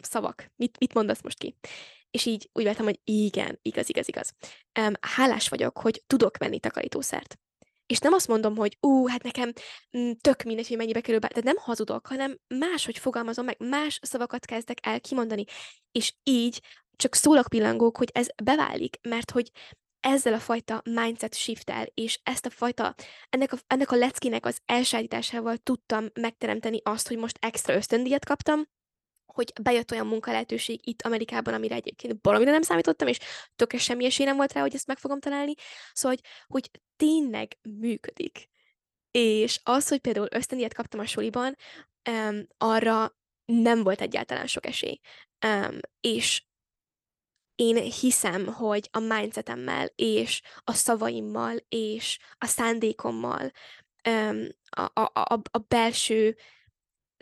szavak, 0.00 0.50
mit, 0.56 0.78
mit 0.78 0.94
mondasz 0.94 1.22
most 1.22 1.38
ki? 1.38 1.56
És 2.10 2.26
így 2.26 2.50
úgy 2.52 2.64
vettem, 2.64 2.84
hogy 2.84 3.00
igen, 3.04 3.58
igaz, 3.62 3.88
igaz, 3.88 4.08
igaz. 4.08 4.32
hálás 5.00 5.48
vagyok, 5.48 5.78
hogy 5.78 6.02
tudok 6.06 6.36
venni 6.36 6.60
takarítószert 6.60 7.38
És 7.88 7.98
nem 7.98 8.12
azt 8.12 8.28
mondom, 8.28 8.56
hogy 8.56 8.76
ú, 8.80 9.06
hát 9.06 9.22
nekem 9.22 9.52
mm, 9.98 10.10
tök 10.20 10.42
mindegy, 10.42 10.68
hogy 10.68 10.76
mennyibe 10.76 11.00
kerül, 11.00 11.20
be, 11.20 11.30
de 11.34 11.40
nem 11.44 11.56
hazudok, 11.56 12.06
hanem 12.06 12.38
máshogy 12.46 12.98
fogalmazom 12.98 13.44
meg, 13.44 13.56
más 13.58 13.98
szavakat 14.02 14.44
kezdek 14.44 14.78
el 14.86 15.00
kimondani. 15.00 15.44
És 15.92 16.14
így 16.22 16.62
csak 16.96 17.14
szólok 17.14 17.46
pillangók, 17.48 17.96
hogy 17.96 18.10
ez 18.12 18.26
beválik, 18.42 18.96
mert 19.08 19.30
hogy 19.30 19.50
ezzel 20.00 20.32
a 20.32 20.38
fajta 20.38 20.82
mindset 20.84 21.34
shift-tel, 21.34 21.86
és 21.94 22.20
ezt 22.22 22.46
a 22.46 22.50
fajta, 22.50 22.94
ennek 23.28 23.52
a, 23.52 23.56
ennek 23.66 23.90
a 23.90 23.96
leckének 23.96 24.46
az 24.46 24.58
elsajátításával 24.66 25.56
tudtam 25.56 26.06
megteremteni 26.20 26.80
azt, 26.82 27.08
hogy 27.08 27.16
most 27.16 27.38
extra 27.40 27.74
ösztöndíjat 27.74 28.24
kaptam, 28.24 28.66
hogy 29.38 29.52
bejött 29.62 29.90
olyan 29.90 30.06
munkalehetőség 30.06 30.88
itt 30.88 31.02
Amerikában, 31.02 31.54
amire 31.54 31.74
egyébként 31.74 32.18
valamire 32.22 32.50
nem 32.50 32.62
számítottam, 32.62 33.08
és 33.08 33.18
tökéletes 33.56 33.88
semmi 33.88 34.04
esély 34.04 34.26
nem 34.26 34.36
volt 34.36 34.52
rá, 34.52 34.60
hogy 34.60 34.74
ezt 34.74 34.86
meg 34.86 34.98
fogom 34.98 35.20
találni. 35.20 35.54
Szóval, 35.92 36.16
hogy, 36.16 36.30
hogy 36.46 36.80
tényleg 36.96 37.58
működik. 37.62 38.48
És 39.10 39.60
az, 39.62 39.88
hogy 39.88 39.98
például 39.98 40.28
ösztöndíjat 40.30 40.74
kaptam 40.74 41.00
a 41.00 41.06
suliban, 41.06 41.56
um, 42.10 42.46
arra 42.56 43.16
nem 43.44 43.82
volt 43.82 44.00
egyáltalán 44.00 44.46
sok 44.46 44.66
esély. 44.66 45.00
Um, 45.46 45.78
és 46.00 46.42
én 47.54 47.76
hiszem, 47.76 48.46
hogy 48.46 48.88
a 48.92 48.98
mindsetemmel, 48.98 49.90
és 49.94 50.42
a 50.64 50.72
szavaimmal, 50.72 51.56
és 51.68 52.18
a 52.38 52.46
szándékommal, 52.46 53.50
a, 54.70 55.00
a, 55.00 55.10
a, 55.12 55.40
a 55.50 55.58
belső 55.68 56.36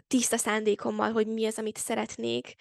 tiszta 0.07 0.37
szándékommal, 0.37 1.13
hogy 1.13 1.27
mi 1.27 1.47
az, 1.47 1.59
amit 1.59 1.77
szeretnék, 1.77 2.55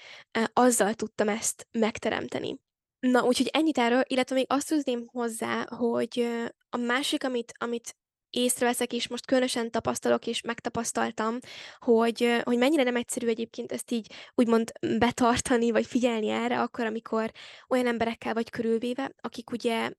azzal 0.54 0.94
tudtam 0.94 1.30
ezt 1.30 1.68
megteremteni. 1.72 2.60
Na, 3.00 3.24
úgyhogy 3.24 3.50
ennyit 3.54 3.78
erről, 3.78 4.04
illetve 4.08 4.36
még 4.36 4.46
azt 4.50 4.68
tudném 4.68 5.08
hozzá, 5.12 5.66
hogy 5.68 6.28
a 6.70 6.78
másik, 6.78 7.24
amit, 7.24 7.54
amit 7.58 7.96
észreveszek, 8.30 8.94
és 8.94 9.08
most 9.08 9.26
különösen 9.26 9.72
tapasztalok, 9.72 10.28
és 10.28 10.42
megtapasztaltam, 10.42 11.38
hogy, 11.80 12.42
hogy 12.44 12.58
mennyire 12.58 12.84
nem 12.84 12.96
egyszerű 12.96 13.28
egyébként 13.28 13.72
ezt 13.72 13.92
így 13.92 14.12
úgymond 14.36 14.72
betartani, 14.98 15.72
vagy 15.72 15.86
figyelni 15.86 16.30
erre, 16.30 16.62
akkor, 16.62 16.86
amikor 16.86 17.32
olyan 17.68 17.88
emberekkel 17.88 18.34
vagy 18.34 18.50
körülvéve, 18.50 19.12
akik 19.22 19.52
ugye 19.52 19.92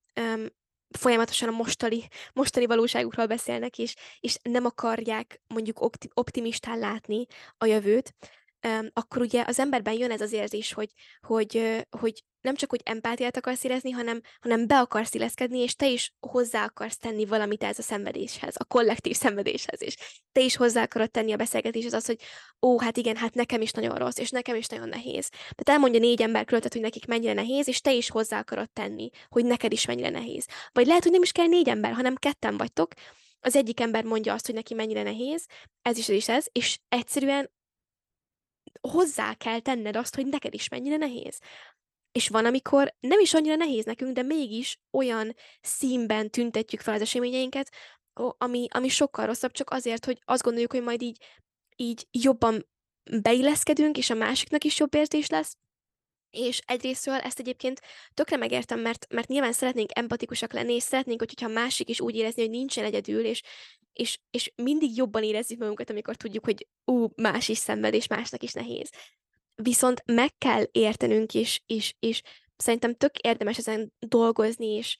folyamatosan 0.90 1.49
a 1.49 1.57
mostani, 1.57 2.09
mostani 2.33 2.66
valóságukról 2.66 3.27
beszélnek, 3.27 3.79
és, 3.79 3.94
és 4.20 4.37
nem 4.42 4.64
akarják 4.64 5.40
mondjuk 5.46 5.90
optimistán 6.14 6.79
látni 6.79 7.27
a 7.59 7.66
jövőt, 7.66 8.14
akkor 8.92 9.22
ugye 9.22 9.44
az 9.46 9.59
emberben 9.59 9.94
jön 9.94 10.11
ez 10.11 10.20
az 10.20 10.33
érzés, 10.33 10.72
hogy, 10.72 10.92
hogy, 11.20 11.83
hogy 11.90 12.25
nem 12.47 12.55
csak, 12.55 12.71
hogy 12.71 12.81
empátiát 12.85 13.37
akarsz 13.37 13.65
érezni, 13.65 13.91
hanem, 13.91 14.21
hanem 14.41 14.67
be 14.67 14.79
akarsz 14.79 15.15
illeszkedni, 15.15 15.59
és 15.59 15.75
te 15.75 15.89
is 15.89 16.15
hozzá 16.21 16.65
akarsz 16.65 16.97
tenni 16.97 17.25
valamit 17.25 17.63
ez 17.63 17.79
a 17.79 17.83
szenvedéshez, 17.83 18.55
a 18.59 18.65
kollektív 18.65 19.17
szenvedéshez, 19.17 19.83
és 19.83 19.97
te 20.33 20.41
is 20.41 20.57
hozzá 20.57 20.83
akarod 20.83 21.11
tenni 21.11 21.33
a 21.33 21.37
beszélgetéshez 21.37 21.93
az, 21.93 22.07
hogy 22.07 22.21
ó, 22.63 22.81
hát 22.81 22.97
igen, 22.97 23.17
hát 23.17 23.35
nekem 23.35 23.61
is 23.61 23.71
nagyon 23.71 23.95
rossz, 23.95 24.19
és 24.19 24.31
nekem 24.31 24.57
is 24.57 24.67
nagyon 24.67 24.89
nehéz. 24.89 25.29
Tehát 25.29 25.69
elmondja 25.69 26.01
négy 26.01 26.23
ember 26.23 26.45
körülötted, 26.45 26.73
hogy 26.73 26.83
nekik 26.83 27.07
mennyire 27.07 27.33
nehéz, 27.33 27.69
és 27.69 27.81
te 27.81 27.93
is 27.93 28.11
hozzá 28.11 28.39
akarod 28.39 28.71
tenni, 28.71 29.11
hogy 29.29 29.45
neked 29.45 29.73
is 29.73 29.87
mennyire 29.87 30.11
nehéz. 30.11 30.47
Vagy 30.73 30.87
lehet, 30.87 31.03
hogy 31.03 31.13
nem 31.13 31.23
is 31.23 31.33
kell 31.33 31.47
négy 31.47 31.69
ember, 31.69 31.93
hanem 31.93 32.15
ketten 32.15 32.57
vagytok, 32.57 32.93
az 33.41 33.57
egyik 33.57 33.81
ember 33.81 34.05
mondja 34.05 34.33
azt, 34.33 34.47
hogy 34.47 34.55
neki 34.55 34.75
mennyire 34.75 35.03
nehéz, 35.03 35.47
ez 35.83 35.99
is 35.99 36.09
ez 36.09 36.15
is 36.15 36.29
ez, 36.29 36.47
és 36.53 36.79
egyszerűen 36.89 37.51
hozzá 38.81 39.35
kell 39.35 39.61
tenned 39.61 39.97
azt, 39.97 40.15
hogy 40.15 40.27
neked 40.27 40.55
is 40.55 40.69
mennyire 40.69 40.97
nehéz. 40.97 41.39
És 42.17 42.29
van, 42.29 42.45
amikor 42.45 42.95
nem 43.01 43.21
is 43.21 43.35
annyira 43.35 43.55
nehéz 43.55 43.85
nekünk, 43.85 44.13
de 44.13 44.23
mégis 44.23 44.79
olyan 44.91 45.35
színben 45.61 46.31
tüntetjük 46.31 46.81
fel 46.81 46.95
az 46.95 47.01
eseményeinket, 47.01 47.73
ami, 48.39 48.67
ami 48.71 48.89
sokkal 48.89 49.27
rosszabb, 49.27 49.53
csak 49.53 49.71
azért, 49.71 50.05
hogy 50.05 50.19
azt 50.25 50.43
gondoljuk, 50.43 50.73
hogy 50.73 50.83
majd 50.83 51.03
így, 51.03 51.25
így 51.77 52.07
jobban 52.11 52.67
beilleszkedünk, 53.23 53.99
és 53.99 54.11
a 54.11 54.15
másiknak 54.15 54.65
is 54.65 54.79
jobb 54.79 54.95
érzés 54.95 55.29
lesz, 55.29 55.57
és 56.31 56.61
egyrésztről 56.67 57.15
ezt 57.15 57.39
egyébként 57.39 57.81
tökre 58.15 58.37
megértem, 58.37 58.81
mert, 58.81 59.07
mert 59.13 59.29
nyilván 59.29 59.53
szeretnénk 59.53 59.91
empatikusak 59.99 60.53
lenni, 60.53 60.75
és 60.75 60.83
szeretnénk, 60.83 61.21
hogyha 61.21 61.49
másik 61.49 61.89
is 61.89 62.01
úgy 62.01 62.15
érezni, 62.15 62.43
hogy 62.43 62.51
nincsen 62.51 62.85
egyedül, 62.85 63.25
és, 63.25 63.43
és, 63.93 64.19
és 64.31 64.53
mindig 64.55 64.97
jobban 64.97 65.23
érezzük 65.23 65.59
magunkat, 65.59 65.91
amikor 65.91 66.17
tudjuk, 66.17 66.45
hogy 66.45 66.67
ú, 66.85 67.09
más 67.17 67.49
is 67.49 67.59
szenved, 67.59 67.95
és 67.95 68.07
másnak 68.07 68.43
is 68.43 68.53
nehéz. 68.53 68.91
Viszont 69.62 70.03
meg 70.05 70.38
kell 70.38 70.64
értenünk, 70.73 71.35
és, 71.35 71.61
és, 71.66 71.95
és 71.99 72.23
szerintem 72.57 72.95
tök 72.95 73.19
érdemes 73.19 73.59
ezen 73.59 73.92
dolgozni, 73.99 74.66
és 74.66 74.97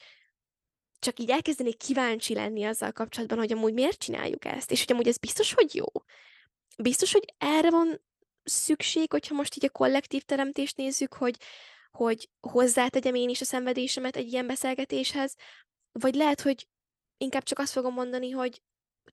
csak 0.99 1.21
így 1.21 1.31
elkezdeni 1.31 1.75
kíváncsi 1.75 2.35
lenni 2.35 2.65
azzal 2.65 2.93
kapcsolatban, 2.93 3.39
hogy 3.39 3.53
amúgy 3.53 3.73
miért 3.73 3.99
csináljuk 3.99 4.45
ezt, 4.45 4.71
és 4.71 4.79
hogy 4.85 4.93
amúgy 4.93 5.09
ez 5.09 5.19
biztos, 5.19 5.53
hogy 5.53 5.75
jó. 5.75 5.87
Biztos, 6.79 7.13
hogy 7.13 7.35
erre 7.39 7.71
van 7.71 8.01
szükség, 8.45 9.11
hogyha 9.11 9.35
most 9.35 9.57
így 9.57 9.65
a 9.65 9.71
kollektív 9.71 10.23
teremtést 10.23 10.77
nézzük, 10.77 11.15
hogy, 11.15 11.37
hogy 11.91 12.31
hozzátegyem 12.41 13.15
én 13.15 13.29
is 13.29 13.41
a 13.41 13.45
szenvedésemet 13.45 14.17
egy 14.17 14.33
ilyen 14.33 14.47
beszélgetéshez, 14.47 15.35
vagy 15.93 16.15
lehet, 16.15 16.41
hogy 16.41 16.69
inkább 17.17 17.43
csak 17.43 17.59
azt 17.59 17.73
fogom 17.73 17.93
mondani, 17.93 18.31
hogy 18.31 18.63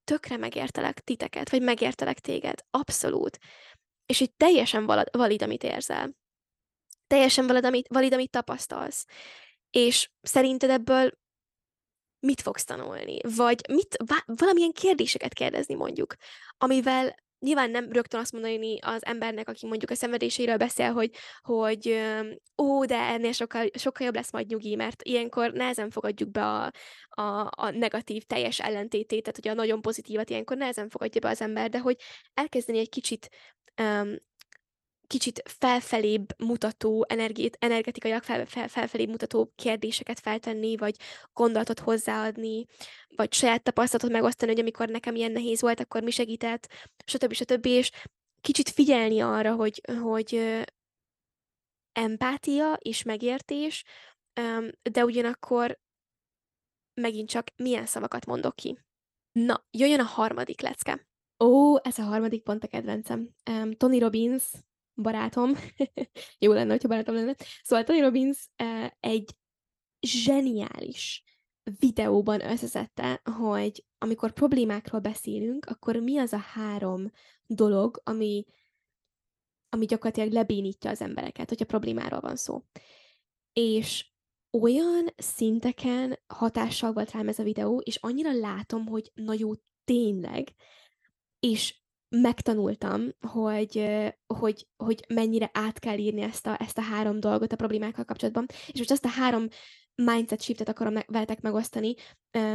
tökre 0.03 0.38
megértelek 0.38 0.99
titeket, 0.99 1.49
vagy 1.49 1.62
megértelek 1.62 2.19
téged. 2.19 2.60
Abszolút. 2.69 3.39
És 4.06 4.20
hogy 4.20 4.34
teljesen 4.34 4.86
valid, 5.12 5.42
amit 5.42 5.63
érzel. 5.63 6.16
Teljesen 7.08 7.48
valid, 7.48 7.66
amit, 7.66 7.88
valid, 7.88 8.13
amit 8.13 8.30
tapasztalsz. 8.30 9.06
És 9.70 10.12
szerinted 10.22 10.70
ebből 10.70 11.12
mit 12.20 12.42
fogsz 12.42 12.63
tanulni? 12.63 13.20
Vagy 13.36 13.62
mit, 13.70 13.98
valamilyen 14.26 14.72
kérdéseket 14.72 15.34
kérdezni 15.34 15.76
mondjuk, 15.76 16.16
amivel 16.58 17.16
nyilván 17.44 17.70
nem 17.70 17.92
rögtön 17.92 18.20
azt 18.20 18.32
mondani 18.32 18.80
az 18.80 19.06
embernek, 19.06 19.50
aki 19.50 19.68
mondjuk 19.68 19.92
a 19.92 19.96
szenvedéséről 19.96 20.58
beszél, 20.58 20.92
hogy, 20.92 21.12
hogy 21.42 22.02
ó, 22.58 22.86
de 22.86 22.98
ennél 22.98 23.32
sokkal, 23.32 23.68
sokkal 23.74 24.06
jobb 24.06 24.16
lesz 24.16 24.32
majd 24.32 24.48
nyugi, 24.48 24.76
mert 24.76 25.04
ilyenkor 25.04 25.52
nehezen 25.52 25.89
fogadjuk 25.89 26.32
be 26.32 26.46
a, 26.46 26.72
a, 27.10 27.50
a 27.56 27.70
negatív 27.70 28.24
teljes 28.24 28.60
ellentétét, 28.60 29.24
tehát 29.24 29.36
hogy 29.36 29.48
a 29.48 29.54
nagyon 29.54 29.82
pozitívat 29.82 30.30
ilyenkor 30.30 30.58
nehezen 30.58 30.89
fogadja 30.89 31.22
be 31.22 31.30
az 31.30 31.42
ember, 31.42 31.70
de 31.70 31.80
hogy 31.80 31.98
elkezdeni 32.34 32.80
egy 32.80 32.89
kicsit 32.89 33.30
um, 33.81 34.15
kicsit 35.07 35.41
felfelébb 35.45 36.25
mutató, 36.38 37.05
energiét, 37.07 37.57
energetikailag 37.59 38.23
fel, 38.23 38.45
fel, 38.45 38.67
felfelébb 38.67 39.09
mutató 39.09 39.51
kérdéseket 39.55 40.19
feltenni, 40.19 40.77
vagy 40.77 40.95
gondolatot 41.33 41.79
hozzáadni, 41.79 42.65
vagy 43.15 43.33
saját 43.33 43.63
tapasztalatot 43.63 44.12
megosztani, 44.12 44.51
hogy 44.51 44.59
amikor 44.59 44.89
nekem 44.89 45.15
ilyen 45.15 45.31
nehéz 45.31 45.62
volt, 45.62 45.79
akkor 45.79 46.03
mi 46.03 46.12
segített, 46.12 46.67
stb. 47.05 47.33
stb. 47.33 47.65
És 47.65 47.91
kicsit 48.41 48.69
figyelni 48.69 49.19
arra, 49.19 49.55
hogy, 49.55 49.81
hogy 50.01 50.62
empátia 51.91 52.73
és 52.73 53.03
megértés, 53.03 53.83
de 54.91 55.03
ugyanakkor 55.03 55.79
megint 57.01 57.29
csak 57.29 57.47
milyen 57.55 57.86
szavakat 57.86 58.25
mondok 58.25 58.55
ki. 58.55 58.79
Na, 59.31 59.65
jöjjön 59.71 59.99
a 59.99 60.03
harmadik 60.03 60.62
lecke. 60.62 61.07
Ó, 61.43 61.77
ez 61.82 61.97
a 61.97 62.03
harmadik 62.03 62.43
pont 62.43 62.63
a 62.63 62.67
kedvencem. 62.67 63.29
Um, 63.49 63.73
Tony 63.73 63.99
Robbins 63.99 64.43
barátom, 64.95 65.51
jó 66.39 66.53
lenne, 66.53 66.71
hogyha 66.71 66.88
barátom 66.88 67.15
lenne. 67.15 67.36
Szóval 67.63 67.84
Tony 67.86 68.01
Robbins 68.01 68.47
uh, 68.63 68.91
egy 68.99 69.36
zseniális 70.01 71.23
videóban 71.79 72.41
összeszedte, 72.41 73.21
hogy 73.38 73.86
amikor 73.97 74.32
problémákról 74.32 75.01
beszélünk, 75.01 75.65
akkor 75.65 75.95
mi 75.95 76.17
az 76.17 76.34
a 76.34 76.38
három 76.38 77.12
dolog, 77.45 78.01
ami, 78.03 78.45
ami 79.69 79.86
gyakorlatilag 79.86 80.32
lebénítja 80.32 80.89
az 80.89 81.01
embereket, 81.01 81.49
hogyha 81.49 81.65
problémáról 81.65 82.19
van 82.19 82.36
szó. 82.36 82.63
És 83.53 84.12
olyan 84.51 85.08
szinteken 85.15 86.19
hatással 86.27 86.93
volt 86.93 87.12
rám 87.12 87.27
ez 87.27 87.39
a 87.39 87.43
videó, 87.43 87.79
és 87.79 87.95
annyira 87.95 88.32
látom, 88.32 88.86
hogy 88.86 89.12
na 89.13 89.34
tényleg, 89.84 90.53
és 91.47 91.82
megtanultam, 92.10 93.10
hogy, 93.27 93.89
hogy, 94.27 94.67
hogy 94.84 95.06
mennyire 95.08 95.49
át 95.53 95.79
kell 95.79 95.97
írni 95.97 96.21
ezt 96.21 96.47
a, 96.47 96.62
ezt 96.62 96.77
a 96.77 96.82
három 96.82 97.19
dolgot 97.19 97.51
a 97.51 97.56
problémákkal 97.56 98.06
kapcsolatban, 98.06 98.45
és 98.67 98.77
most 98.77 98.91
ezt 98.91 99.06
a 99.06 99.10
három 99.10 99.47
mindset 99.95 100.41
shiftet 100.41 100.69
akarom 100.69 100.93
veletek 101.08 101.41
megosztani, 101.41 101.95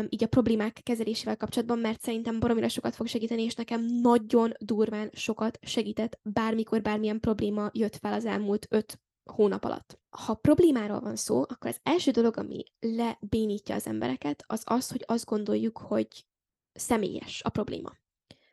így 0.08 0.24
a 0.24 0.28
problémák 0.28 0.80
kezelésével 0.82 1.36
kapcsolatban, 1.36 1.78
mert 1.78 2.00
szerintem 2.00 2.40
baromira 2.40 2.68
sokat 2.68 2.94
fog 2.94 3.06
segíteni, 3.06 3.42
és 3.42 3.54
nekem 3.54 3.84
nagyon 3.84 4.52
durván 4.58 5.10
sokat 5.12 5.58
segített 5.62 6.18
bármikor 6.22 6.82
bármilyen 6.82 7.20
probléma 7.20 7.70
jött 7.72 7.96
fel 7.96 8.12
az 8.12 8.24
elmúlt 8.24 8.66
öt 8.70 9.00
hónap 9.30 9.64
alatt. 9.64 9.98
Ha 10.16 10.34
problémáról 10.34 11.00
van 11.00 11.16
szó, 11.16 11.40
akkor 11.40 11.70
az 11.70 11.80
első 11.82 12.10
dolog, 12.10 12.36
ami 12.36 12.64
lebénítja 12.80 13.74
az 13.74 13.86
embereket, 13.86 14.44
az 14.46 14.62
az, 14.64 14.90
hogy 14.90 15.04
azt 15.06 15.24
gondoljuk, 15.24 15.78
hogy 15.78 16.26
személyes 16.72 17.42
a 17.42 17.48
probléma 17.48 17.92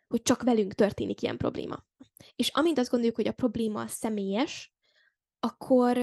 hogy 0.08 0.22
csak 0.22 0.44
velünk 0.44 0.74
történik 0.74 1.22
ilyen 1.22 1.38
probléma. 1.38 1.86
És 2.36 2.50
amint 2.50 2.78
azt 2.78 2.89
gondoljuk, 2.89 3.15
hogy 3.15 3.28
a 3.28 3.34
probléma 3.34 3.88
személyes, 3.88 4.74
akkor 5.39 5.98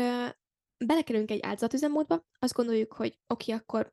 belekerülünk 0.84 1.30
egy 1.30 1.42
áldozatüzemmódba, 1.42 2.26
azt 2.38 2.54
gondoljuk, 2.54 2.92
hogy 2.92 3.18
oké, 3.26 3.52
okay, 3.52 3.64
akkor 3.64 3.92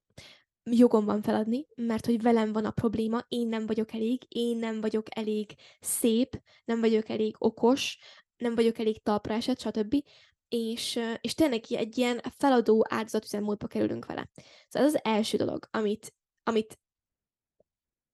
jogom 0.63 1.05
van 1.05 1.21
feladni, 1.21 1.67
mert 1.75 2.05
hogy 2.05 2.21
velem 2.21 2.53
van 2.53 2.65
a 2.65 2.71
probléma, 2.71 3.25
én 3.27 3.47
nem 3.47 3.65
vagyok 3.65 3.93
elég, 3.93 4.21
én 4.27 4.57
nem 4.57 4.81
vagyok 4.81 5.17
elég 5.17 5.55
szép, 5.79 6.41
nem 6.65 6.79
vagyok 6.79 7.09
elég 7.09 7.35
okos, 7.37 7.97
nem 8.37 8.55
vagyok 8.55 8.77
elég 8.79 9.03
talpra 9.03 9.33
esett, 9.33 9.59
stb. 9.59 10.03
És, 10.47 10.99
és 11.21 11.33
tényleg 11.33 11.63
egy 11.69 11.97
ilyen 11.97 12.21
feladó 12.37 12.85
áldozatüzemmódba 12.89 13.67
kerülünk 13.67 14.05
vele. 14.05 14.29
Szóval 14.67 14.87
ez 14.87 14.93
az 14.93 14.99
első 15.03 15.37
dolog, 15.37 15.67
amit, 15.71 16.13
amit 16.43 16.79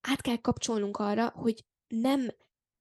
át 0.01 0.21
kell 0.21 0.37
kapcsolnunk 0.37 0.97
arra, 0.97 1.29
hogy 1.29 1.65
nem, 1.87 2.29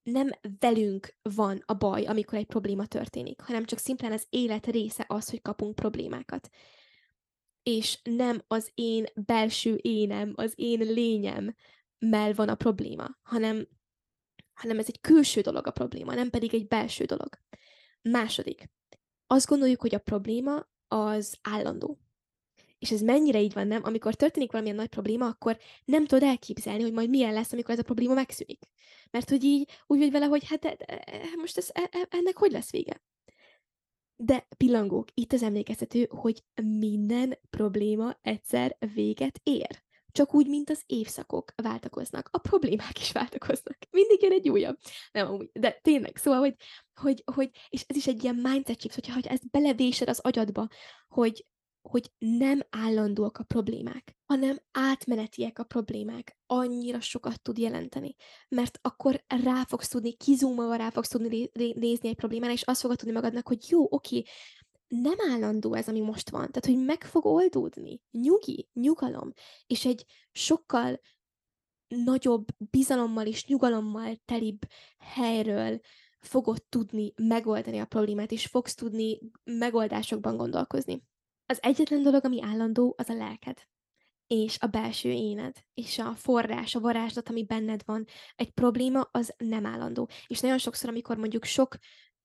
nem 0.02 0.30
velünk 0.58 1.14
van 1.22 1.62
a 1.66 1.74
baj, 1.74 2.04
amikor 2.04 2.38
egy 2.38 2.46
probléma 2.46 2.86
történik, 2.86 3.40
hanem 3.40 3.64
csak 3.64 3.78
szimplán 3.78 4.12
az 4.12 4.26
élet 4.30 4.66
része 4.66 5.04
az, 5.08 5.30
hogy 5.30 5.42
kapunk 5.42 5.74
problémákat 5.74 6.50
és 7.64 7.98
nem 8.02 8.42
az 8.46 8.70
én 8.74 9.06
belső 9.14 9.78
énem, 9.82 10.32
az 10.34 10.52
én 10.56 10.80
lényem 10.80 11.54
mell 11.98 12.32
van 12.32 12.48
a 12.48 12.54
probléma, 12.54 13.18
hanem, 13.22 13.68
hanem 14.52 14.78
ez 14.78 14.86
egy 14.86 15.00
külső 15.00 15.40
dolog 15.40 15.66
a 15.66 15.70
probléma, 15.70 16.14
nem 16.14 16.30
pedig 16.30 16.54
egy 16.54 16.66
belső 16.66 17.04
dolog. 17.04 17.28
Második. 18.02 18.70
Azt 19.26 19.46
gondoljuk, 19.46 19.80
hogy 19.80 19.94
a 19.94 19.98
probléma 19.98 20.68
az 20.88 21.38
állandó. 21.42 21.98
És 22.78 22.90
ez 22.90 23.00
mennyire 23.00 23.40
így 23.40 23.52
van, 23.52 23.66
nem? 23.66 23.80
Amikor 23.84 24.14
történik 24.14 24.50
valamilyen 24.50 24.76
nagy 24.78 24.88
probléma, 24.88 25.26
akkor 25.26 25.58
nem 25.84 26.06
tudod 26.06 26.28
elképzelni, 26.28 26.82
hogy 26.82 26.92
majd 26.92 27.08
milyen 27.08 27.32
lesz, 27.32 27.52
amikor 27.52 27.72
ez 27.72 27.78
a 27.78 27.82
probléma 27.82 28.14
megszűnik. 28.14 28.62
Mert 29.10 29.30
hogy 29.30 29.44
így 29.44 29.70
úgy 29.86 29.98
vagy 29.98 30.10
vele, 30.10 30.26
hogy 30.26 30.48
hát 30.48 30.64
e, 30.64 30.76
e, 30.86 31.20
most 31.36 31.56
ez, 31.58 31.68
e, 31.72 31.88
e, 31.92 32.06
ennek 32.10 32.36
hogy 32.36 32.50
lesz 32.50 32.70
vége? 32.70 33.02
De 34.16 34.46
pillangók, 34.56 35.08
itt 35.14 35.32
az 35.32 35.42
emlékeztető, 35.42 36.08
hogy 36.10 36.44
minden 36.62 37.38
probléma 37.50 38.18
egyszer 38.22 38.76
véget 38.94 39.40
ér. 39.42 39.82
Csak 40.12 40.34
úgy, 40.34 40.48
mint 40.48 40.70
az 40.70 40.82
évszakok 40.86 41.52
váltakoznak, 41.62 42.28
a 42.32 42.38
problémák 42.38 42.98
is 42.98 43.12
váltakoznak. 43.12 43.76
Mindig 43.90 44.22
jön 44.22 44.32
egy 44.32 44.48
újabb. 44.48 44.78
Nem, 45.12 45.26
amúgy, 45.26 45.50
de 45.52 45.78
tényleg, 45.82 46.16
szóval, 46.16 46.40
hogy, 46.40 46.54
hogy, 46.94 47.22
hogy 47.34 47.50
és 47.68 47.84
ez 47.86 47.96
is 47.96 48.06
egy 48.06 48.22
ilyen 48.22 48.34
mindset 48.34 48.78
chips, 48.78 48.94
hogyha, 48.94 49.12
hogyha 49.14 49.30
ezt 49.32 49.50
belevésed 49.50 50.08
az 50.08 50.18
agyadba, 50.18 50.68
hogy, 51.08 51.46
hogy 51.90 52.12
nem 52.18 52.60
állandóak 52.70 53.38
a 53.38 53.42
problémák, 53.42 54.16
hanem 54.24 54.58
átmenetiek 54.72 55.58
a 55.58 55.64
problémák. 55.64 56.36
Annyira 56.46 57.00
sokat 57.00 57.42
tud 57.42 57.58
jelenteni. 57.58 58.14
Mert 58.48 58.78
akkor 58.82 59.24
rá 59.26 59.64
fogsz 59.64 59.88
tudni, 59.88 60.12
kizúmolva 60.12 60.76
rá 60.76 60.90
fogsz 60.90 61.08
tudni 61.08 61.50
nézni 61.52 62.08
egy 62.08 62.14
problémára, 62.14 62.52
és 62.52 62.62
azt 62.62 62.80
fogod 62.80 62.96
tudni 62.96 63.12
magadnak, 63.12 63.48
hogy 63.48 63.64
jó, 63.68 63.86
oké, 63.90 64.22
nem 64.88 65.16
állandó 65.30 65.74
ez, 65.74 65.88
ami 65.88 66.00
most 66.00 66.30
van. 66.30 66.50
Tehát, 66.50 66.66
hogy 66.66 66.84
meg 66.84 67.04
fog 67.04 67.24
oldódni. 67.24 68.00
Nyugi, 68.10 68.68
nyugalom. 68.72 69.32
És 69.66 69.84
egy 69.84 70.04
sokkal 70.32 71.00
nagyobb 71.88 72.46
bizalommal 72.58 73.26
és 73.26 73.46
nyugalommal 73.46 74.16
telibb 74.24 74.58
helyről 74.98 75.80
fogod 76.20 76.64
tudni 76.68 77.12
megoldani 77.16 77.78
a 77.78 77.84
problémát, 77.84 78.32
és 78.32 78.46
fogsz 78.46 78.74
tudni 78.74 79.18
megoldásokban 79.44 80.36
gondolkozni. 80.36 81.02
Az 81.46 81.58
egyetlen 81.62 82.02
dolog, 82.02 82.24
ami 82.24 82.42
állandó, 82.42 82.94
az 82.98 83.08
a 83.08 83.14
lelked 83.14 83.58
és 84.26 84.58
a 84.60 84.66
belső 84.66 85.10
éned, 85.10 85.56
és 85.74 85.98
a 85.98 86.14
forrás, 86.14 86.74
a 86.74 86.80
varázslat, 86.80 87.28
ami 87.28 87.44
benned 87.44 87.82
van. 87.84 88.04
Egy 88.34 88.50
probléma 88.50 89.08
az 89.10 89.34
nem 89.36 89.66
állandó. 89.66 90.08
És 90.26 90.40
nagyon 90.40 90.58
sokszor, 90.58 90.88
amikor 90.88 91.16
mondjuk 91.16 91.44
sok 91.44 91.76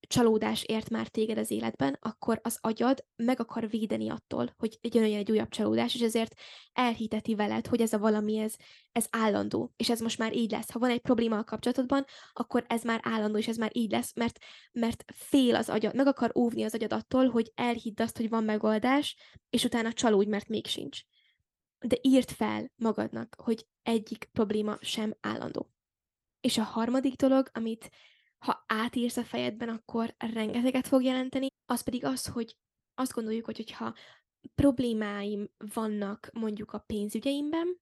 csalódás 0.08 0.64
ért 0.64 0.90
már 0.90 1.08
téged 1.08 1.38
az 1.38 1.52
életben, 1.52 1.98
akkor 2.02 2.40
az 2.44 2.58
agyad 2.62 3.06
meg 3.16 3.40
akar 3.40 3.70
védeni 3.70 4.10
attól, 4.10 4.54
hogy 4.58 4.80
jön 4.82 5.04
egy 5.04 5.32
újabb 5.32 5.50
csalódás, 5.50 5.96
és 5.96 6.02
ezért 6.02 6.34
elhiteti 6.74 7.36
veled, 7.36 7.68
hogy 7.68 7.82
ez 7.82 7.94
a 7.94 7.98
valami, 7.98 8.38
ez, 8.38 8.56
ez 8.92 9.08
állandó, 9.10 9.74
és 9.78 9.90
ez 9.90 10.00
most 10.00 10.18
már 10.18 10.36
így 10.36 10.52
lesz. 10.52 10.72
Ha 10.72 10.80
van 10.80 10.90
egy 10.90 11.02
probléma 11.02 11.38
a 11.38 11.44
kapcsolatodban, 11.44 12.06
akkor 12.34 12.66
ez 12.68 12.84
már 12.84 13.00
állandó, 13.04 13.38
és 13.38 13.48
ez 13.48 13.58
már 13.58 13.72
így 13.74 13.92
lesz, 13.92 14.16
mert, 14.16 14.40
mert 14.72 15.04
fél 15.14 15.56
az 15.56 15.70
agyad, 15.70 15.96
meg 15.96 16.08
akar 16.08 16.32
óvni 16.36 16.64
az 16.64 16.74
agyad 16.74 16.94
attól, 16.94 17.30
hogy 17.30 17.52
elhidd 17.56 18.02
azt, 18.02 18.18
hogy 18.18 18.30
van 18.30 18.44
megoldás, 18.44 19.16
és 19.50 19.64
utána 19.64 19.94
csalódj, 19.94 20.30
mert 20.30 20.48
még 20.48 20.68
sincs. 20.68 21.00
De 21.80 21.98
írd 22.02 22.30
fel 22.30 22.72
magadnak, 22.76 23.36
hogy 23.44 23.68
egyik 23.84 24.30
probléma 24.32 24.78
sem 24.82 25.16
állandó. 25.22 25.70
És 26.42 26.58
a 26.58 26.64
harmadik 26.64 27.16
dolog, 27.16 27.50
amit 27.54 27.90
ha 28.40 28.64
átírsz 28.68 29.18
a 29.18 29.24
fejedben, 29.24 29.70
akkor 29.70 30.16
rengeteget 30.18 30.88
fog 30.88 31.04
jelenteni, 31.04 31.48
az 31.66 31.82
pedig 31.82 32.06
az, 32.06 32.26
hogy 32.26 32.56
azt 32.96 33.14
gondoljuk, 33.14 33.46
hogy 33.46 33.58
hogyha 33.58 33.96
problémáim 34.56 35.50
vannak 35.74 36.30
mondjuk 36.34 36.74
a 36.74 36.80
pénzügyeimben, 36.80 37.80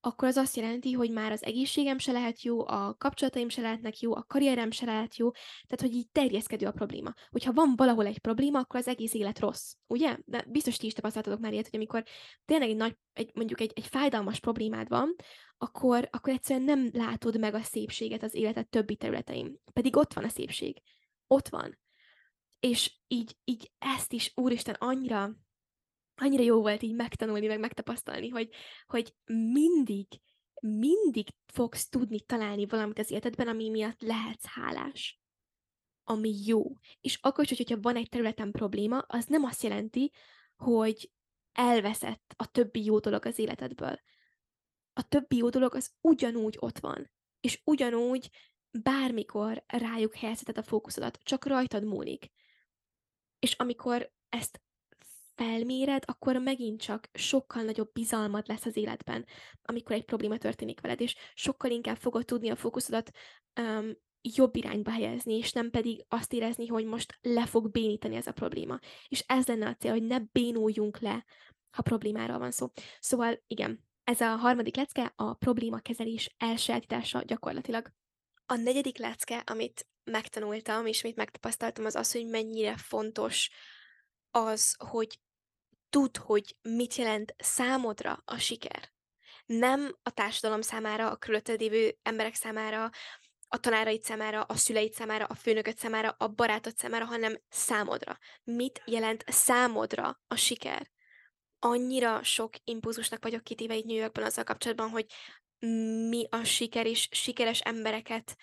akkor 0.00 0.28
az 0.28 0.36
azt 0.36 0.56
jelenti, 0.56 0.92
hogy 0.92 1.10
már 1.10 1.32
az 1.32 1.44
egészségem 1.44 1.98
se 1.98 2.12
lehet 2.12 2.42
jó, 2.42 2.66
a 2.68 2.94
kapcsolataim 2.98 3.48
se 3.48 3.60
lehetnek 3.60 4.00
jó, 4.00 4.16
a 4.16 4.24
karrierem 4.28 4.70
se 4.70 4.84
lehet 4.84 5.16
jó, 5.16 5.30
tehát 5.30 5.80
hogy 5.80 5.94
így 5.94 6.08
terjeszkedő 6.12 6.66
a 6.66 6.72
probléma. 6.72 7.14
Hogyha 7.30 7.52
van 7.52 7.72
valahol 7.76 8.06
egy 8.06 8.18
probléma, 8.18 8.58
akkor 8.58 8.80
az 8.80 8.88
egész 8.88 9.14
élet 9.14 9.38
rossz, 9.38 9.72
ugye? 9.86 10.18
De 10.24 10.44
biztos 10.48 10.76
ti 10.76 10.86
is 10.86 10.92
tapasztaltatok 10.92 11.40
már 11.40 11.52
ilyet, 11.52 11.68
hogy 11.68 11.78
amikor 11.78 12.04
tényleg 12.44 12.68
egy 12.68 12.76
nagy, 12.76 12.96
egy, 13.12 13.30
mondjuk 13.34 13.60
egy, 13.60 13.72
egy 13.74 13.86
fájdalmas 13.86 14.40
problémád 14.40 14.88
van, 14.88 15.16
akkor, 15.58 16.08
akkor 16.12 16.32
egyszerűen 16.32 16.64
nem 16.64 16.90
látod 16.92 17.38
meg 17.38 17.54
a 17.54 17.62
szépséget 17.62 18.22
az 18.22 18.34
életed 18.34 18.68
többi 18.68 18.96
területein. 18.96 19.60
Pedig 19.72 19.96
ott 19.96 20.12
van 20.12 20.24
a 20.24 20.28
szépség. 20.28 20.82
Ott 21.26 21.48
van. 21.48 21.78
És 22.60 22.92
így, 23.08 23.36
így 23.44 23.70
ezt 23.78 24.12
is, 24.12 24.32
úristen, 24.34 24.74
annyira 24.78 25.36
annyira 26.20 26.42
jó 26.42 26.60
volt 26.60 26.82
így 26.82 26.94
megtanulni, 26.94 27.46
meg 27.46 27.60
megtapasztalni, 27.60 28.28
hogy, 28.28 28.48
hogy 28.86 29.14
mindig, 29.52 30.06
mindig 30.60 31.28
fogsz 31.46 31.88
tudni 31.88 32.20
találni 32.20 32.66
valamit 32.66 32.98
az 32.98 33.10
életedben, 33.10 33.48
ami 33.48 33.68
miatt 33.68 34.02
lehetsz 34.02 34.46
hálás. 34.46 35.20
Ami 36.04 36.34
jó. 36.44 36.62
És 37.00 37.18
akkor 37.20 37.44
is, 37.50 37.56
hogyha 37.56 37.80
van 37.80 37.96
egy 37.96 38.08
területen 38.08 38.50
probléma, 38.50 38.98
az 38.98 39.26
nem 39.26 39.44
azt 39.44 39.62
jelenti, 39.62 40.12
hogy 40.56 41.10
elveszett 41.52 42.34
a 42.36 42.50
többi 42.50 42.84
jó 42.84 42.98
dolog 42.98 43.26
az 43.26 43.38
életedből. 43.38 44.00
A 44.92 45.08
többi 45.08 45.36
jó 45.36 45.48
dolog 45.48 45.74
az 45.74 45.92
ugyanúgy 46.00 46.56
ott 46.58 46.78
van. 46.78 47.10
És 47.40 47.60
ugyanúgy 47.64 48.30
bármikor 48.70 49.64
rájuk 49.66 50.14
helyezheted 50.14 50.58
a 50.58 50.62
fókuszodat, 50.62 51.18
csak 51.22 51.44
rajtad 51.46 51.84
múlik. 51.84 52.30
És 53.38 53.52
amikor 53.52 54.12
ezt 54.28 54.60
felméred, 55.42 56.02
akkor 56.06 56.36
megint 56.36 56.80
csak 56.80 57.08
sokkal 57.12 57.62
nagyobb 57.62 57.92
bizalmad 57.92 58.48
lesz 58.48 58.64
az 58.64 58.76
életben, 58.76 59.26
amikor 59.62 59.96
egy 59.96 60.04
probléma 60.04 60.38
történik 60.38 60.80
veled, 60.80 61.00
és 61.00 61.16
sokkal 61.34 61.70
inkább 61.70 61.96
fogod 61.96 62.24
tudni 62.24 62.50
a 62.50 62.56
fókuszodat 62.56 63.10
um, 63.60 63.92
jobb 64.22 64.56
irányba 64.56 64.90
helyezni, 64.90 65.36
és 65.36 65.52
nem 65.52 65.70
pedig 65.70 66.04
azt 66.08 66.32
érezni, 66.32 66.66
hogy 66.66 66.84
most 66.84 67.18
le 67.20 67.46
fog 67.46 67.70
bénítani 67.70 68.16
ez 68.16 68.26
a 68.26 68.32
probléma. 68.32 68.78
És 69.08 69.24
ez 69.26 69.46
lenne 69.46 69.68
a 69.68 69.74
cél, 69.74 69.90
hogy 69.90 70.02
ne 70.02 70.18
bénuljunk 70.32 70.98
le, 70.98 71.24
ha 71.70 71.82
problémáról 71.82 72.38
van 72.38 72.50
szó. 72.50 72.66
Szóval 72.98 73.42
igen, 73.46 73.84
ez 74.04 74.20
a 74.20 74.36
harmadik 74.36 74.76
lecke 74.76 75.12
a 75.16 75.34
problémakezelés 75.34 76.34
elsajátítása 76.38 77.22
gyakorlatilag. 77.22 77.92
A 78.46 78.54
negyedik 78.54 78.98
lecke, 78.98 79.38
amit 79.46 79.88
megtanultam, 80.04 80.86
és 80.86 81.04
amit 81.04 81.16
megtapasztaltam, 81.16 81.84
az 81.84 81.94
az, 81.94 82.12
hogy 82.12 82.26
mennyire 82.26 82.76
fontos 82.76 83.50
az, 84.30 84.74
hogy 84.78 85.18
tudd, 85.90 86.18
hogy 86.18 86.56
mit 86.62 86.94
jelent 86.94 87.34
számodra 87.38 88.22
a 88.24 88.38
siker. 88.38 88.92
Nem 89.46 89.96
a 90.02 90.10
társadalom 90.10 90.60
számára, 90.60 91.10
a 91.10 91.16
körülötted 91.16 91.60
lévő 91.60 91.98
emberek 92.02 92.34
számára, 92.34 92.90
a 93.48 93.58
tanáraid 93.58 94.02
számára, 94.02 94.42
a 94.42 94.56
szüleid 94.56 94.92
számára, 94.92 95.24
a 95.24 95.34
főnököd 95.34 95.78
számára, 95.78 96.14
a 96.18 96.28
barátod 96.28 96.76
számára, 96.76 97.04
hanem 97.04 97.40
számodra. 97.48 98.18
Mit 98.44 98.82
jelent 98.84 99.24
számodra 99.26 100.20
a 100.28 100.34
siker? 100.34 100.90
Annyira 101.58 102.22
sok 102.22 102.54
impulzusnak 102.64 103.22
vagyok 103.22 103.44
kitéve 103.44 103.74
itt 103.74 103.84
New 103.84 103.96
Yorkban 103.96 104.24
azzal 104.24 104.44
kapcsolatban, 104.44 104.88
hogy 104.88 105.06
mi 106.08 106.26
a 106.30 106.44
siker, 106.44 106.86
és 106.86 107.08
sikeres 107.10 107.60
embereket 107.60 108.36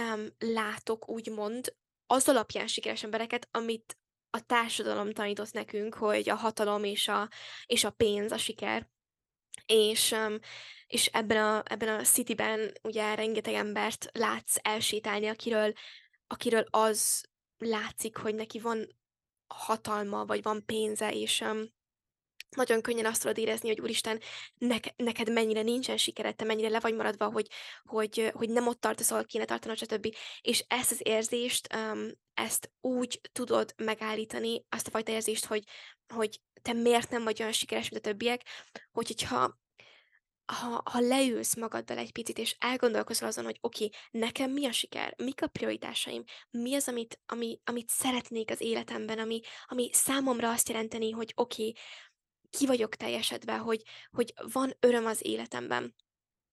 um, 0.00 0.26
látok, 0.38 1.08
úgymond, 1.08 1.74
az 2.06 2.28
alapján 2.28 2.66
sikeres 2.66 3.02
embereket, 3.02 3.48
amit 3.50 3.98
a 4.34 4.40
társadalom 4.40 5.12
tanított 5.12 5.52
nekünk, 5.52 5.94
hogy 5.94 6.28
a 6.28 6.34
hatalom 6.34 6.84
és 6.84 7.08
a, 7.08 7.28
és 7.66 7.84
a 7.84 7.90
pénz 7.90 8.32
a 8.32 8.38
siker. 8.38 8.88
És, 9.66 10.14
és 10.86 11.06
ebben 11.06 11.44
a, 11.44 11.62
ebben 11.64 11.88
a 11.88 12.02
cityben 12.02 12.72
ugye 12.82 13.14
rengeteg 13.14 13.54
embert 13.54 14.10
látsz 14.12 14.56
elsétálni, 14.62 15.26
akiről, 15.26 15.72
akiről 16.26 16.66
az 16.70 17.24
látszik, 17.58 18.16
hogy 18.16 18.34
neki 18.34 18.60
van 18.60 18.96
hatalma, 19.46 20.24
vagy 20.24 20.42
van 20.42 20.66
pénze, 20.66 21.12
és 21.12 21.44
nagyon 22.54 22.82
könnyen 22.82 23.06
azt 23.06 23.20
tudod 23.20 23.38
érezni, 23.38 23.68
hogy 23.68 23.80
úristen, 23.80 24.20
neke, 24.58 24.92
neked 24.96 25.32
mennyire 25.32 25.62
nincsen 25.62 25.96
sikered, 25.96 26.36
te 26.36 26.44
mennyire 26.44 26.68
le 26.68 26.80
vagy 26.80 26.94
maradva, 26.94 27.30
hogy, 27.30 27.48
hogy, 27.84 28.30
hogy 28.34 28.50
nem 28.50 28.66
ott 28.66 28.80
tartasz, 28.80 29.10
ahol 29.10 29.24
kéne 29.24 29.44
tartanod, 29.44 29.76
stb. 29.76 30.14
És 30.40 30.64
ezt 30.68 30.90
az 30.90 31.00
érzést, 31.02 31.74
um, 31.74 32.10
ezt 32.34 32.70
úgy 32.80 33.20
tudod 33.32 33.74
megállítani, 33.76 34.64
azt 34.68 34.86
a 34.86 34.90
fajta 34.90 35.12
érzést, 35.12 35.44
hogy, 35.44 35.64
hogy 36.14 36.40
te 36.62 36.72
miért 36.72 37.10
nem 37.10 37.24
vagy 37.24 37.40
olyan 37.40 37.52
sikeres, 37.52 37.88
mint 37.88 38.06
a 38.06 38.08
többiek, 38.08 38.42
hogy, 38.92 39.06
hogyha 39.06 39.62
ha, 40.46 40.82
ha 40.84 41.00
leülsz 41.00 41.56
magaddal 41.56 41.98
egy 41.98 42.12
picit, 42.12 42.38
és 42.38 42.56
elgondolkozol 42.58 43.28
azon, 43.28 43.44
hogy 43.44 43.58
oké, 43.60 43.84
okay, 43.84 43.98
nekem 44.10 44.50
mi 44.50 44.66
a 44.66 44.72
siker, 44.72 45.14
mik 45.16 45.42
a 45.42 45.46
prioritásaim, 45.46 46.24
mi 46.50 46.74
az, 46.74 46.88
amit, 46.88 47.20
ami, 47.26 47.60
amit 47.64 47.88
szeretnék 47.88 48.50
az 48.50 48.60
életemben, 48.60 49.18
ami, 49.18 49.40
ami 49.66 49.90
számomra 49.92 50.50
azt 50.50 50.68
jelenteni, 50.68 51.10
hogy 51.10 51.32
oké, 51.34 51.68
okay, 51.68 51.82
ki 52.56 52.66
vagyok 52.66 52.94
teljesedve, 52.94 53.56
hogy, 53.56 53.82
hogy 54.10 54.34
van 54.52 54.76
öröm 54.80 55.06
az 55.06 55.26
életemben. 55.26 55.94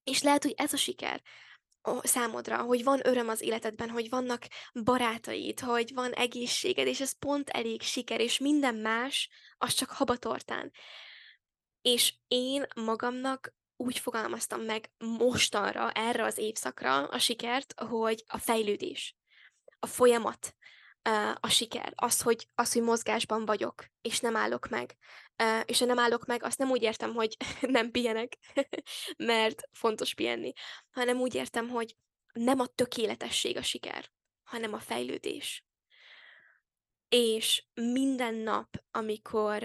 És 0.04 0.22
lehet, 0.22 0.44
hogy 0.44 0.54
ez 0.58 0.74
a 0.74 0.78
siker 0.78 1.22
számodra, 2.02 2.62
hogy 2.62 2.84
van 2.84 3.08
öröm 3.08 3.30
az 3.30 3.42
életedben, 3.42 3.90
hogy 3.90 4.10
vannak 4.10 4.48
barátaid, 4.84 5.60
hogy 5.60 5.94
van 5.94 6.12
egészséged, 6.12 6.88
és 6.88 7.02
ez 7.02 7.18
pont 7.20 7.50
elég 7.50 7.82
siker, 7.82 8.20
és 8.20 8.38
minden 8.38 8.76
más, 8.76 9.30
az 9.58 9.74
csak 9.74 9.90
habatortán. 9.90 10.72
És 11.82 12.14
én 12.28 12.66
magamnak 12.76 13.54
úgy 13.76 14.00
fogalmaztam 14.00 14.62
meg 14.62 14.92
mostanra, 14.98 15.92
erre 15.92 16.24
az 16.24 16.38
évszakra 16.38 17.08
a 17.08 17.20
sikert, 17.20 17.80
hogy 17.80 18.24
a 18.28 18.38
fejlődés, 18.38 19.16
a 19.80 19.88
folyamat, 19.88 20.56
a 21.40 21.50
siker, 21.50 21.94
az 21.96 22.22
hogy, 22.22 22.48
az, 22.56 22.74
hogy 22.74 22.82
mozgásban 22.82 23.46
vagyok, 23.46 23.86
és 24.02 24.20
nem 24.20 24.36
állok 24.36 24.70
meg. 24.70 24.98
És 25.66 25.80
ha 25.80 25.86
nem 25.86 26.00
állok 26.00 26.26
meg, 26.26 26.44
azt 26.44 26.58
nem 26.58 26.70
úgy 26.70 26.82
értem, 26.82 27.14
hogy 27.14 27.38
nem 27.62 27.92
pihenek, 27.92 28.38
mert 29.18 29.62
fontos 29.72 30.14
pihenni, 30.14 30.52
hanem 30.92 31.20
úgy 31.20 31.36
értem, 31.36 31.70
hogy 31.70 31.96
nem 32.34 32.60
a 32.60 32.68
tökéletesség 32.68 33.58
a 33.58 33.62
siker, 33.62 34.12
hanem 34.44 34.74
a 34.74 34.80
fejlődés. 34.80 35.66
És 37.10 37.66
minden 37.74 38.36
nap, 38.36 38.84
amikor 38.92 39.64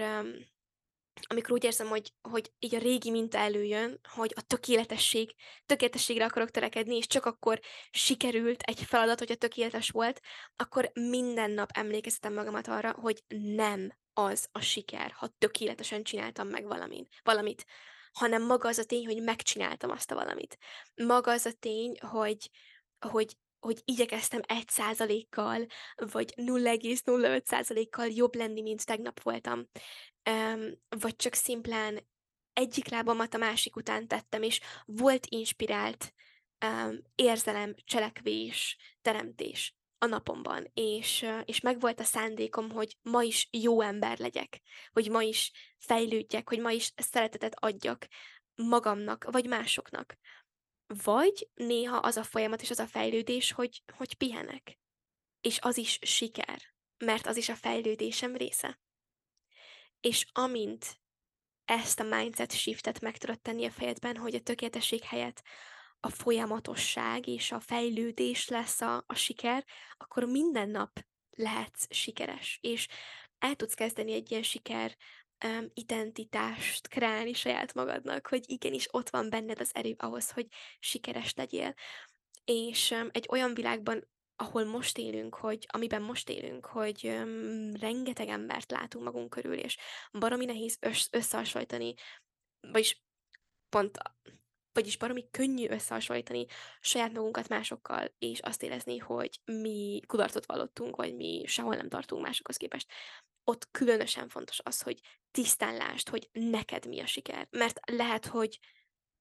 amikor 1.27 1.51
úgy 1.51 1.63
érzem, 1.63 1.87
hogy, 1.87 2.13
hogy 2.21 2.51
így 2.59 2.75
a 2.75 2.79
régi 2.79 3.11
minta 3.11 3.37
előjön, 3.37 3.99
hogy 4.13 4.33
a 4.35 4.41
tökéletesség, 4.41 5.35
tökéletességre 5.65 6.25
akarok 6.25 6.49
törekedni, 6.49 6.95
és 6.95 7.07
csak 7.07 7.25
akkor 7.25 7.59
sikerült 7.91 8.61
egy 8.61 8.83
feladat, 8.83 9.21
a 9.21 9.35
tökéletes 9.35 9.89
volt, 9.89 10.21
akkor 10.55 10.91
minden 10.93 11.51
nap 11.51 11.69
emlékeztetem 11.73 12.33
magamat 12.33 12.67
arra, 12.67 12.91
hogy 12.91 13.23
nem 13.27 13.97
az 14.13 14.47
a 14.51 14.59
siker, 14.59 15.11
ha 15.11 15.27
tökéletesen 15.37 16.03
csináltam 16.03 16.47
meg 16.47 16.65
valamin, 16.65 17.07
valamit, 17.23 17.65
hanem 18.11 18.45
maga 18.45 18.67
az 18.67 18.77
a 18.77 18.85
tény, 18.85 19.05
hogy 19.05 19.23
megcsináltam 19.23 19.89
azt 19.89 20.11
a 20.11 20.15
valamit. 20.15 20.57
Maga 20.95 21.31
az 21.31 21.45
a 21.45 21.51
tény, 21.59 21.97
hogy, 21.99 22.49
hogy 22.99 23.37
hogy 23.59 23.81
igyekeztem 23.85 24.41
egy 24.47 24.69
százalékkal, 24.69 25.65
vagy 25.95 26.33
0,05 26.35 27.45
százalékkal 27.45 28.07
jobb 28.07 28.35
lenni, 28.35 28.61
mint 28.61 28.85
tegnap 28.85 29.21
voltam 29.21 29.67
vagy 30.89 31.15
csak 31.15 31.33
szimplán 31.33 32.07
egyik 32.53 32.89
lábamat 32.89 33.33
a 33.33 33.37
másik 33.37 33.75
után 33.75 34.07
tettem, 34.07 34.41
és 34.41 34.61
volt 34.85 35.25
inspirált 35.25 36.13
érzelem, 37.15 37.75
cselekvés, 37.85 38.77
teremtés 39.01 39.75
a 39.97 40.05
napomban, 40.05 40.71
és, 40.73 41.25
és 41.45 41.59
megvolt 41.59 41.99
a 41.99 42.03
szándékom, 42.03 42.69
hogy 42.69 42.97
ma 43.01 43.21
is 43.23 43.47
jó 43.51 43.81
ember 43.81 44.19
legyek, 44.19 44.61
hogy 44.91 45.09
ma 45.09 45.21
is 45.21 45.51
fejlődjek, 45.77 46.49
hogy 46.49 46.59
ma 46.59 46.71
is 46.71 46.93
szeretetet 46.95 47.63
adjak 47.63 48.07
magamnak, 48.55 49.23
vagy 49.31 49.47
másoknak. 49.47 50.17
Vagy 51.03 51.49
néha 51.53 51.97
az 51.97 52.17
a 52.17 52.23
folyamat 52.23 52.61
és 52.61 52.69
az 52.69 52.79
a 52.79 52.87
fejlődés, 52.87 53.51
hogy, 53.51 53.83
hogy 53.97 54.13
pihenek. 54.13 54.79
És 55.41 55.59
az 55.59 55.77
is 55.77 55.99
siker, 56.01 56.61
mert 56.97 57.27
az 57.27 57.37
is 57.37 57.49
a 57.49 57.55
fejlődésem 57.55 58.35
része. 58.35 58.79
És 59.99 60.25
amint 60.31 60.99
ezt 61.65 61.99
a 61.99 62.03
mindset 62.03 62.51
shiftet 62.51 63.01
meg 63.01 63.17
tudod 63.17 63.41
tenni 63.41 63.65
a 63.65 63.71
fejedben, 63.71 64.17
hogy 64.17 64.35
a 64.35 64.41
tökéletesség 64.41 65.03
helyett 65.03 65.43
a 65.99 66.09
folyamatosság 66.09 67.27
és 67.27 67.51
a 67.51 67.59
fejlődés 67.59 68.47
lesz 68.47 68.81
a, 68.81 69.03
a 69.07 69.15
siker, 69.15 69.65
akkor 69.97 70.23
minden 70.23 70.69
nap 70.69 70.99
lehetsz 71.29 71.85
sikeres, 71.89 72.57
és 72.61 72.87
el 73.37 73.55
tudsz 73.55 73.73
kezdeni 73.73 74.13
egy 74.13 74.31
ilyen 74.31 74.43
siker 74.43 74.97
um, 75.45 75.69
identitást 75.73 76.87
kreálni 76.87 77.33
saját 77.33 77.73
magadnak, 77.73 78.27
hogy 78.27 78.43
igenis 78.45 78.87
ott 78.91 79.09
van 79.09 79.29
benned 79.29 79.59
az 79.59 79.75
erő 79.75 79.95
ahhoz, 79.97 80.31
hogy 80.31 80.47
sikeres 80.79 81.33
legyél. 81.33 81.73
És 82.45 82.91
um, 82.91 83.09
egy 83.11 83.25
olyan 83.29 83.53
világban 83.53 84.07
ahol 84.37 84.65
most 84.65 84.97
élünk, 84.97 85.35
hogy 85.35 85.67
amiben 85.71 86.01
most 86.01 86.29
élünk, 86.29 86.65
hogy 86.65 87.05
öm, 87.05 87.75
rengeteg 87.75 88.27
embert 88.27 88.71
látunk 88.71 89.05
magunk 89.05 89.29
körül, 89.29 89.57
és 89.57 89.77
baromi 90.11 90.45
nehéz 90.45 90.77
össz, 90.79 91.07
összehasonlítani, 91.11 91.93
vagyis 92.59 93.01
pont, 93.69 93.97
vagyis 94.73 94.97
baromi 94.97 95.27
könnyű 95.31 95.67
összehasonlítani 95.69 96.45
saját 96.79 97.13
magunkat 97.13 97.47
másokkal, 97.47 98.13
és 98.17 98.39
azt 98.39 98.63
érezni, 98.63 98.97
hogy 98.97 99.39
mi 99.45 99.99
kudarcot 100.07 100.45
vallottunk, 100.45 100.95
vagy 100.95 101.15
mi 101.15 101.43
sehol 101.45 101.75
nem 101.75 101.89
tartunk 101.89 102.21
másokhoz 102.21 102.57
képest. 102.57 102.91
Ott 103.43 103.71
különösen 103.71 104.29
fontos 104.29 104.59
az, 104.63 104.81
hogy 104.81 105.01
tisztán 105.31 105.75
lásd, 105.75 106.09
hogy 106.09 106.29
neked 106.31 106.87
mi 106.87 106.99
a 106.99 107.05
siker. 107.05 107.47
Mert 107.51 107.79
lehet, 107.91 108.25
hogy 108.25 108.59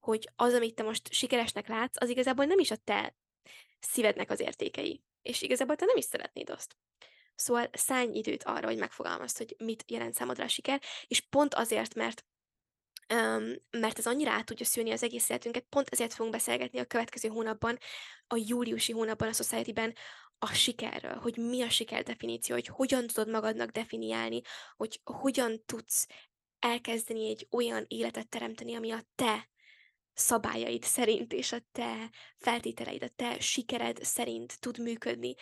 hogy 0.07 0.31
az, 0.37 0.53
amit 0.53 0.75
te 0.75 0.83
most 0.83 1.13
sikeresnek 1.13 1.69
látsz, 1.69 2.01
az 2.01 2.09
igazából 2.09 2.45
nem 2.45 2.59
is 2.59 2.71
a 2.71 2.77
te 2.77 3.17
szívednek 3.81 4.31
az 4.31 4.41
értékei. 4.41 5.03
És 5.23 5.43
igazából 5.43 5.77
te 5.77 5.85
nem 5.85 5.97
is 5.97 6.05
szeretnéd 6.05 6.51
azt. 6.51 6.77
Szóval 7.35 7.69
szállj 7.73 8.11
időt 8.13 8.43
arra, 8.43 8.67
hogy 8.67 8.79
megfogalmazd, 8.79 9.37
hogy 9.37 9.55
mit 9.59 9.85
jelent 9.91 10.15
számodra 10.15 10.45
a 10.45 10.49
siker, 10.49 10.83
és 11.07 11.21
pont 11.21 11.55
azért, 11.55 11.95
mert 11.95 12.25
um, 13.15 13.55
mert 13.71 13.99
ez 13.99 14.07
annyira 14.07 14.31
át 14.31 14.45
tudja 14.45 14.67
szülni 14.67 14.91
az 14.91 15.03
egész 15.03 15.29
életünket, 15.29 15.67
pont 15.69 15.89
ezért 15.89 16.15
fogunk 16.15 16.35
beszélgetni 16.35 16.79
a 16.79 16.85
következő 16.85 17.29
hónapban, 17.29 17.79
a 18.27 18.37
júliusi 18.47 18.93
hónapban 18.93 19.29
a 19.29 19.33
Society-ben 19.33 19.95
a 20.39 20.47
sikerről, 20.47 21.17
hogy 21.17 21.37
mi 21.37 21.63
a 21.63 21.69
siker 21.69 22.03
definíció, 22.03 22.55
hogy 22.55 22.67
hogyan 22.67 23.07
tudod 23.07 23.29
magadnak 23.29 23.71
definiálni, 23.71 24.41
hogy 24.77 25.01
hogyan 25.05 25.63
tudsz 25.67 26.07
elkezdeni 26.59 27.29
egy 27.29 27.47
olyan 27.51 27.85
életet 27.89 28.29
teremteni, 28.29 28.75
ami 28.75 28.91
a 28.91 29.03
te 29.15 29.49
szabályaid 30.17 30.83
szerint 30.83 31.33
és 31.33 31.53
a 31.53 31.59
te 31.73 32.11
feltételeid, 32.39 33.03
a 33.03 33.09
te 33.17 33.41
sikered 33.41 34.05
szerint 34.05 34.61
tud 34.61 34.79
működni. 34.79 35.35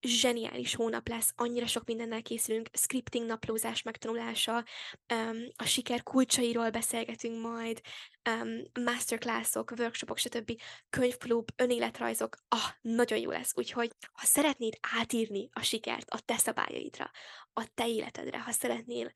Zseniális 0.00 0.74
hónap 0.74 1.08
lesz, 1.08 1.32
annyira 1.36 1.66
sok 1.66 1.84
mindennel 1.84 2.22
készülünk, 2.22 2.68
scripting 2.72 3.26
naplózás 3.26 3.82
megtanulása, 3.82 4.64
a 5.56 5.64
siker 5.64 6.02
kulcsairól 6.02 6.70
beszélgetünk 6.70 7.40
majd, 7.40 7.80
masterclassok, 8.84 9.72
workshopok, 9.78 10.18
stb. 10.18 10.60
könyvklub, 10.90 11.48
önéletrajzok, 11.56 12.36
ah, 12.48 12.70
nagyon 12.80 13.18
jó 13.18 13.30
lesz. 13.30 13.52
Úgyhogy, 13.56 13.90
ha 14.12 14.26
szeretnéd 14.26 14.78
átírni 14.98 15.48
a 15.52 15.62
sikert 15.62 16.10
a 16.10 16.20
te 16.20 16.36
szabályaidra, 16.36 17.10
a 17.52 17.68
te 17.74 17.88
életedre, 17.88 18.38
ha 18.40 18.52
szeretnél 18.52 19.12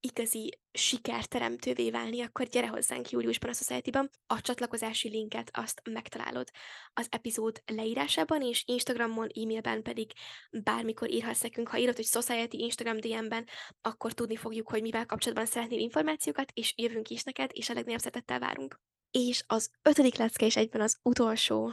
igazi 0.00 0.58
sikerteremtővé 0.72 1.90
válni, 1.90 2.22
akkor 2.22 2.46
gyere 2.46 2.66
hozzánk 2.66 3.10
júliusban 3.10 3.50
a 3.50 3.52
Society-ban. 3.52 4.10
A 4.26 4.40
csatlakozási 4.40 5.08
linket 5.08 5.50
azt 5.52 5.82
megtalálod 5.90 6.48
az 6.94 7.06
epizód 7.10 7.62
leírásában, 7.66 8.42
és 8.42 8.62
Instagramon, 8.66 9.28
e-mailben 9.34 9.82
pedig 9.82 10.12
bármikor 10.50 11.10
írhatsz 11.10 11.42
nekünk. 11.42 11.68
Ha 11.68 11.78
írod, 11.78 11.96
hogy 11.96 12.04
Society 12.04 12.56
Instagram 12.56 13.00
DM-ben, 13.00 13.48
akkor 13.80 14.12
tudni 14.12 14.36
fogjuk, 14.36 14.68
hogy 14.68 14.82
mivel 14.82 15.06
kapcsolatban 15.06 15.46
szeretnél 15.46 15.78
információkat, 15.78 16.50
és 16.54 16.72
jövünk 16.76 17.08
is 17.08 17.22
neked, 17.22 17.50
és 17.52 17.68
a 17.68 17.74
legnagyobb 17.74 18.00
szeretettel 18.00 18.38
várunk. 18.38 18.80
És 19.10 19.44
az 19.46 19.70
ötödik 19.82 20.16
lecke, 20.16 20.46
és 20.46 20.56
egyben 20.56 20.80
az 20.80 20.98
utolsó, 21.02 21.72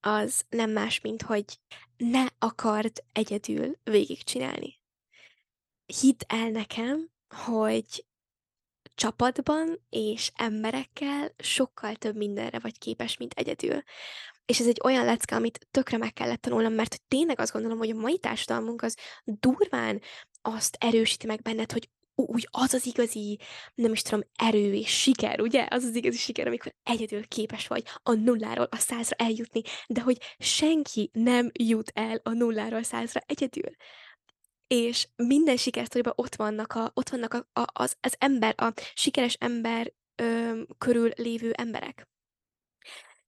az 0.00 0.44
nem 0.48 0.70
más, 0.70 1.00
mint 1.00 1.22
hogy 1.22 1.44
ne 1.96 2.26
akard 2.38 3.04
egyedül 3.12 3.72
végigcsinálni 3.82 4.82
hidd 5.86 6.20
el 6.26 6.50
nekem, 6.50 7.10
hogy 7.34 8.04
csapatban 8.94 9.80
és 9.90 10.30
emberekkel 10.34 11.34
sokkal 11.38 11.94
több 11.94 12.16
mindenre 12.16 12.58
vagy 12.58 12.78
képes, 12.78 13.16
mint 13.16 13.32
egyedül. 13.32 13.82
És 14.46 14.60
ez 14.60 14.66
egy 14.66 14.80
olyan 14.84 15.04
lecke, 15.04 15.36
amit 15.36 15.66
tökre 15.70 15.96
meg 15.96 16.12
kellett 16.12 16.40
tanulnom, 16.40 16.72
mert 16.72 17.02
tényleg 17.08 17.40
azt 17.40 17.52
gondolom, 17.52 17.78
hogy 17.78 17.90
a 17.90 17.94
mai 18.00 18.18
társadalmunk 18.18 18.82
az 18.82 18.96
durván 19.24 20.00
azt 20.42 20.76
erősíti 20.80 21.26
meg 21.26 21.42
benned, 21.42 21.72
hogy 21.72 21.88
úgy 22.14 22.48
az 22.50 22.74
az 22.74 22.86
igazi, 22.86 23.38
nem 23.74 23.92
is 23.92 24.02
tudom, 24.02 24.20
erő 24.36 24.74
és 24.74 25.00
siker, 25.00 25.40
ugye? 25.40 25.66
Az 25.70 25.84
az 25.84 25.94
igazi 25.94 26.16
siker, 26.16 26.46
amikor 26.46 26.74
egyedül 26.82 27.28
képes 27.28 27.66
vagy 27.66 27.84
a 28.02 28.12
nulláról 28.12 28.66
a 28.70 28.76
százra 28.76 29.16
eljutni, 29.16 29.62
de 29.86 30.00
hogy 30.00 30.18
senki 30.38 31.10
nem 31.12 31.50
jut 31.52 31.90
el 31.94 32.20
a 32.22 32.30
nulláról 32.30 32.78
a 32.78 32.82
százra 32.82 33.20
egyedül 33.26 33.70
és 34.66 35.08
minden 35.16 35.56
sikersztoriban 35.56 36.12
ott 36.16 36.34
vannak, 36.34 36.72
a, 36.72 36.90
ott 36.94 37.08
vannak 37.08 37.34
a, 37.34 37.60
a, 37.60 37.64
az, 37.72 37.96
az 38.00 38.14
ember, 38.18 38.54
a 38.56 38.72
sikeres 38.94 39.34
ember 39.34 39.92
ö, 40.16 40.60
körül 40.78 41.10
lévő 41.16 41.52
emberek. 41.52 42.08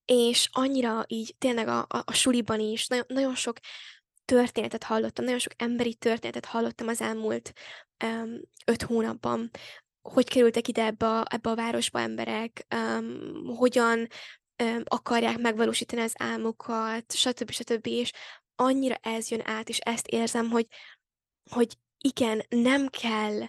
És 0.04 0.48
annyira 0.52 1.04
így 1.06 1.34
tényleg 1.38 1.68
a, 1.68 1.78
a, 1.78 2.02
a 2.04 2.12
suliban 2.12 2.60
is 2.60 2.86
nagyon, 2.86 3.04
nagyon 3.08 3.34
sok 3.34 3.58
történetet 4.24 4.82
hallottam, 4.82 5.24
nagyon 5.24 5.40
sok 5.40 5.52
emberi 5.56 5.94
történetet 5.94 6.44
hallottam 6.44 6.88
az 6.88 7.00
elmúlt 7.00 7.52
um, 8.04 8.40
öt 8.64 8.82
hónapban, 8.82 9.50
hogy 10.02 10.28
kerültek 10.28 10.68
ide 10.68 10.84
ebbe 10.84 11.08
a, 11.08 11.24
ebbe 11.30 11.50
a 11.50 11.54
városba 11.54 12.00
emberek, 12.00 12.66
um, 12.74 13.46
hogyan 13.56 14.06
um, 14.62 14.82
akarják 14.84 15.38
megvalósítani 15.38 16.02
az 16.02 16.14
álmukat, 16.18 17.12
stb. 17.12 17.50
stb. 17.50 17.86
És 17.86 18.12
annyira 18.54 18.94
ez 18.94 19.30
jön 19.30 19.42
át, 19.44 19.68
és 19.68 19.78
ezt 19.78 20.06
érzem, 20.06 20.50
hogy, 20.50 20.66
hogy 21.50 21.76
igen, 21.98 22.42
nem 22.48 22.88
kell 22.88 23.48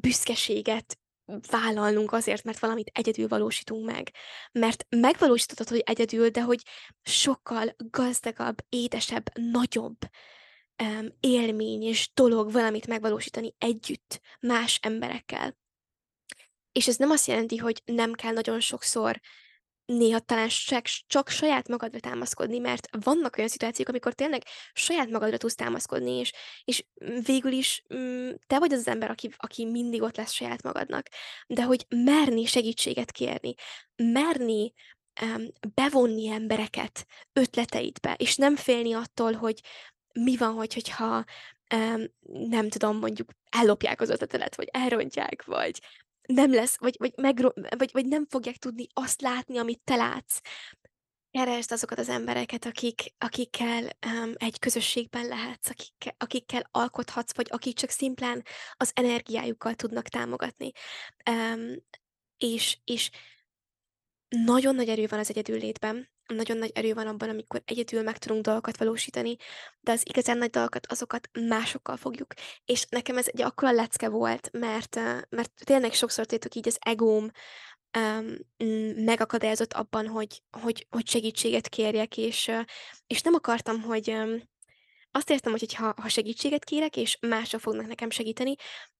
büszkeséget 0.00 0.98
vállalnunk 1.50 2.12
azért, 2.12 2.44
mert 2.44 2.58
valamit 2.58 2.90
egyedül 2.94 3.28
valósítunk 3.28 3.84
meg. 3.84 4.10
Mert 4.52 4.86
megvalósíthatod, 4.88 5.68
hogy 5.68 5.82
egyedül, 5.86 6.28
de 6.28 6.42
hogy 6.42 6.62
sokkal 7.02 7.74
gazdagabb, 7.76 8.58
édesebb, 8.68 9.30
nagyobb 9.34 9.96
um, 10.82 11.08
élmény 11.20 11.82
és 11.82 12.10
dolog 12.14 12.52
valamit 12.52 12.86
megvalósítani 12.86 13.54
együtt, 13.58 14.20
más 14.40 14.78
emberekkel. 14.82 15.58
És 16.72 16.88
ez 16.88 16.96
nem 16.96 17.10
azt 17.10 17.26
jelenti, 17.26 17.56
hogy 17.56 17.82
nem 17.84 18.12
kell 18.12 18.32
nagyon 18.32 18.60
sokszor 18.60 19.20
néha 19.96 20.18
talán 20.18 20.48
csak, 20.48 20.84
csak 21.06 21.28
saját 21.28 21.68
magadra 21.68 22.00
támaszkodni, 22.00 22.58
mert 22.58 22.88
vannak 23.04 23.36
olyan 23.36 23.48
szituációk, 23.48 23.88
amikor 23.88 24.14
tényleg 24.14 24.42
saját 24.72 25.10
magadra 25.10 25.36
tudsz 25.36 25.54
támaszkodni, 25.54 26.10
és, 26.10 26.32
és 26.64 26.84
végül 27.24 27.52
is 27.52 27.82
mm, 27.94 28.30
te 28.46 28.58
vagy 28.58 28.72
az, 28.72 28.78
az 28.78 28.88
ember, 28.88 29.10
aki, 29.10 29.30
aki 29.36 29.64
mindig 29.64 30.02
ott 30.02 30.16
lesz 30.16 30.32
saját 30.32 30.62
magadnak. 30.62 31.06
De 31.46 31.62
hogy 31.62 31.86
merni 31.88 32.44
segítséget 32.44 33.12
kérni, 33.12 33.54
merni 33.96 34.72
um, 35.22 35.46
bevonni 35.74 36.28
embereket 36.28 37.06
ötleteidbe, 37.32 38.14
és 38.14 38.36
nem 38.36 38.56
félni 38.56 38.92
attól, 38.92 39.32
hogy 39.32 39.60
mi 40.12 40.36
van, 40.36 40.52
hogy, 40.52 40.74
hogyha 40.74 41.24
um, 41.74 42.04
nem 42.48 42.68
tudom, 42.68 42.98
mondjuk 42.98 43.30
ellopják 43.50 44.00
az 44.00 44.10
ötletelet, 44.10 44.56
vagy 44.56 44.68
elrontják, 44.72 45.44
vagy 45.44 45.80
nem 46.32 46.54
lesz, 46.54 46.78
vagy, 46.78 46.96
vagy, 46.98 47.12
megro- 47.16 47.76
vagy, 47.78 47.90
vagy 47.92 48.06
nem 48.06 48.26
fogják 48.26 48.56
tudni 48.56 48.86
azt 48.92 49.20
látni, 49.20 49.58
amit 49.58 49.80
te 49.84 49.96
látsz. 49.96 50.40
Keresd 51.30 51.72
azokat 51.72 51.98
az 51.98 52.08
embereket, 52.08 52.64
akik, 52.64 53.02
akikkel 53.18 53.82
um, 54.06 54.32
egy 54.34 54.58
közösségben 54.58 55.26
lehetsz, 55.26 55.68
akikkel, 55.70 56.14
akikkel 56.18 56.68
alkothatsz, 56.70 57.34
vagy 57.34 57.46
akik 57.50 57.76
csak 57.76 57.90
szimplán 57.90 58.44
az 58.72 58.90
energiájukkal 58.94 59.74
tudnak 59.74 60.08
támogatni. 60.08 60.70
Um, 61.30 61.76
és, 62.36 62.78
és 62.84 63.10
nagyon 64.28 64.74
nagy 64.74 64.88
erő 64.88 65.06
van 65.06 65.18
az 65.18 65.30
egyedüllétben, 65.30 66.10
nagyon 66.34 66.56
nagy 66.56 66.70
erő 66.74 66.94
van 66.94 67.06
abban, 67.06 67.28
amikor 67.28 67.62
egyedül 67.64 68.02
meg 68.02 68.18
tudunk 68.18 68.44
dolgokat 68.44 68.76
valósítani, 68.76 69.36
de 69.80 69.92
az 69.92 70.02
igazán 70.04 70.38
nagy 70.38 70.50
dolgokat, 70.50 70.86
azokat 70.86 71.28
másokkal 71.48 71.96
fogjuk. 71.96 72.34
És 72.64 72.86
nekem 72.88 73.16
ez 73.16 73.26
egy 73.28 73.42
akkora 73.42 73.72
lecke 73.72 74.08
volt, 74.08 74.48
mert, 74.52 74.94
mert 75.28 75.52
tényleg 75.64 75.92
sokszor 75.92 76.26
tétok 76.26 76.54
így 76.54 76.68
az 76.68 76.76
egóm 76.80 77.30
um, 77.98 78.36
megakadályozott 79.04 79.72
abban, 79.72 80.06
hogy, 80.06 80.42
hogy, 80.50 80.86
hogy 80.90 81.08
segítséget 81.08 81.68
kérjek, 81.68 82.16
és, 82.16 82.50
és 83.06 83.20
nem 83.20 83.34
akartam, 83.34 83.82
hogy 83.82 84.10
um, 84.10 84.48
azt 85.10 85.30
értem, 85.30 85.52
hogy 85.52 85.74
ha, 85.74 85.94
ha 85.96 86.08
segítséget 86.08 86.64
kérek, 86.64 86.96
és 86.96 87.18
mások 87.20 87.60
fognak 87.60 87.86
nekem 87.86 88.10
segíteni, 88.10 88.54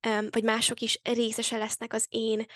um, 0.09 0.27
vagy 0.31 0.43
mások 0.43 0.81
is 0.81 1.01
részese 1.03 1.57
lesznek 1.57 1.93
az 1.93 2.07
én 2.09 2.47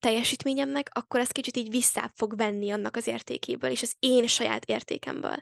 teljesítményemnek, 0.00 0.88
akkor 0.92 1.20
az 1.20 1.30
kicsit 1.30 1.56
így 1.56 1.70
vissza 1.70 2.12
fog 2.14 2.36
venni 2.36 2.70
annak 2.70 2.96
az 2.96 3.06
értékéből, 3.06 3.70
és 3.70 3.82
az 3.82 3.94
én 3.98 4.26
saját 4.26 4.64
értékemből. 4.64 5.40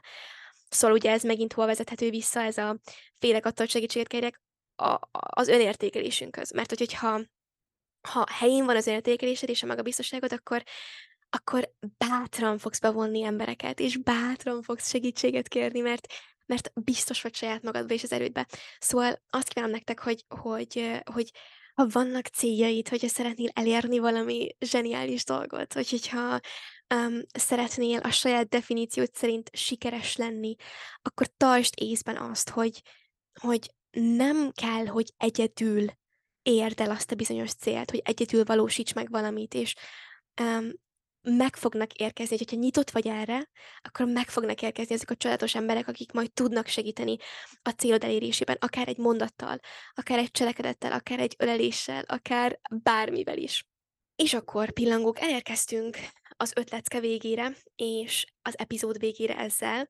Szóval 0.69 0.95
ugye 0.95 1.11
ez 1.11 1.23
megint 1.23 1.53
hol 1.53 1.65
vezethető 1.65 2.09
vissza, 2.09 2.41
ez 2.41 2.57
a 2.57 2.79
félek 3.19 3.45
attól, 3.45 3.65
hogy 3.65 3.69
segítséget 3.69 4.07
kérjek, 4.07 4.41
a, 4.75 4.99
az 5.11 5.47
önértékelésünkhöz. 5.47 6.51
Mert 6.51 6.69
hogy, 6.69 6.79
hogyha 6.79 7.21
ha 8.07 8.25
helyén 8.31 8.65
van 8.65 8.75
az 8.75 8.87
önértékelésed 8.87 9.49
és 9.49 9.63
a 9.63 9.67
magabiztosságod, 9.67 10.33
akkor, 10.33 10.63
akkor 11.29 11.69
bátran 11.97 12.57
fogsz 12.57 12.79
bevonni 12.79 13.23
embereket, 13.23 13.79
és 13.79 13.97
bátran 13.97 14.61
fogsz 14.61 14.89
segítséget 14.89 15.47
kérni, 15.47 15.79
mert 15.79 16.07
mert 16.49 16.71
biztos 16.73 17.21
vagy 17.21 17.35
saját 17.35 17.61
magadba 17.61 17.93
és 17.93 18.03
az 18.03 18.11
erődbe. 18.11 18.47
Szóval 18.79 19.21
azt 19.29 19.47
kívánom 19.47 19.71
nektek, 19.71 19.99
hogy, 19.99 20.25
hogy, 20.27 21.01
hogy 21.13 21.31
ha 21.79 21.87
vannak 21.87 22.25
céljaid, 22.25 22.87
hogyha 22.87 23.07
szeretnél 23.07 23.49
elérni 23.53 23.99
valami 23.99 24.55
zseniális 24.59 25.23
dolgot, 25.23 25.73
vagy 25.73 25.89
hogyha 25.89 26.39
um, 26.95 27.21
szeretnél 27.33 27.99
a 27.99 28.11
saját 28.11 28.47
definíciót 28.47 29.15
szerint 29.15 29.49
sikeres 29.53 30.15
lenni, 30.15 30.55
akkor 31.01 31.27
tartsd 31.27 31.73
észben 31.75 32.17
azt, 32.17 32.49
hogy, 32.49 32.81
hogy 33.41 33.73
nem 33.91 34.51
kell, 34.51 34.85
hogy 34.85 35.13
egyedül 35.17 35.85
érd 36.41 36.79
el 36.79 36.91
azt 36.91 37.11
a 37.11 37.15
bizonyos 37.15 37.53
célt, 37.53 37.91
hogy 37.91 38.01
egyedül 38.03 38.43
valósíts 38.43 38.93
meg 38.93 39.09
valamit, 39.09 39.53
és 39.53 39.75
um, 40.41 40.71
meg 41.31 41.55
fognak 41.55 41.93
érkezni, 41.93 42.37
hogyha 42.37 42.55
nyitott 42.55 42.89
vagy 42.89 43.07
erre, 43.07 43.49
akkor 43.81 44.05
meg 44.05 44.29
fognak 44.29 44.61
érkezni 44.61 44.95
ezek 44.95 45.09
a 45.09 45.15
csodálatos 45.15 45.55
emberek, 45.55 45.87
akik 45.87 46.11
majd 46.11 46.33
tudnak 46.33 46.67
segíteni 46.67 47.17
a 47.61 47.69
célod 47.69 48.03
elérésében, 48.03 48.57
akár 48.59 48.87
egy 48.87 48.97
mondattal, 48.97 49.59
akár 49.93 50.17
egy 50.17 50.31
cselekedettel, 50.31 50.91
akár 50.91 51.19
egy 51.19 51.35
öleléssel, 51.37 52.03
akár 52.07 52.59
bármivel 52.83 53.37
is. 53.37 53.67
És 54.15 54.33
akkor, 54.33 54.71
pillangók, 54.71 55.19
elérkeztünk 55.19 55.97
az 56.37 56.51
ötletke 56.55 56.99
végére, 56.99 57.55
és 57.75 58.25
az 58.41 58.57
epizód 58.57 58.99
végére 58.99 59.37
ezzel 59.37 59.87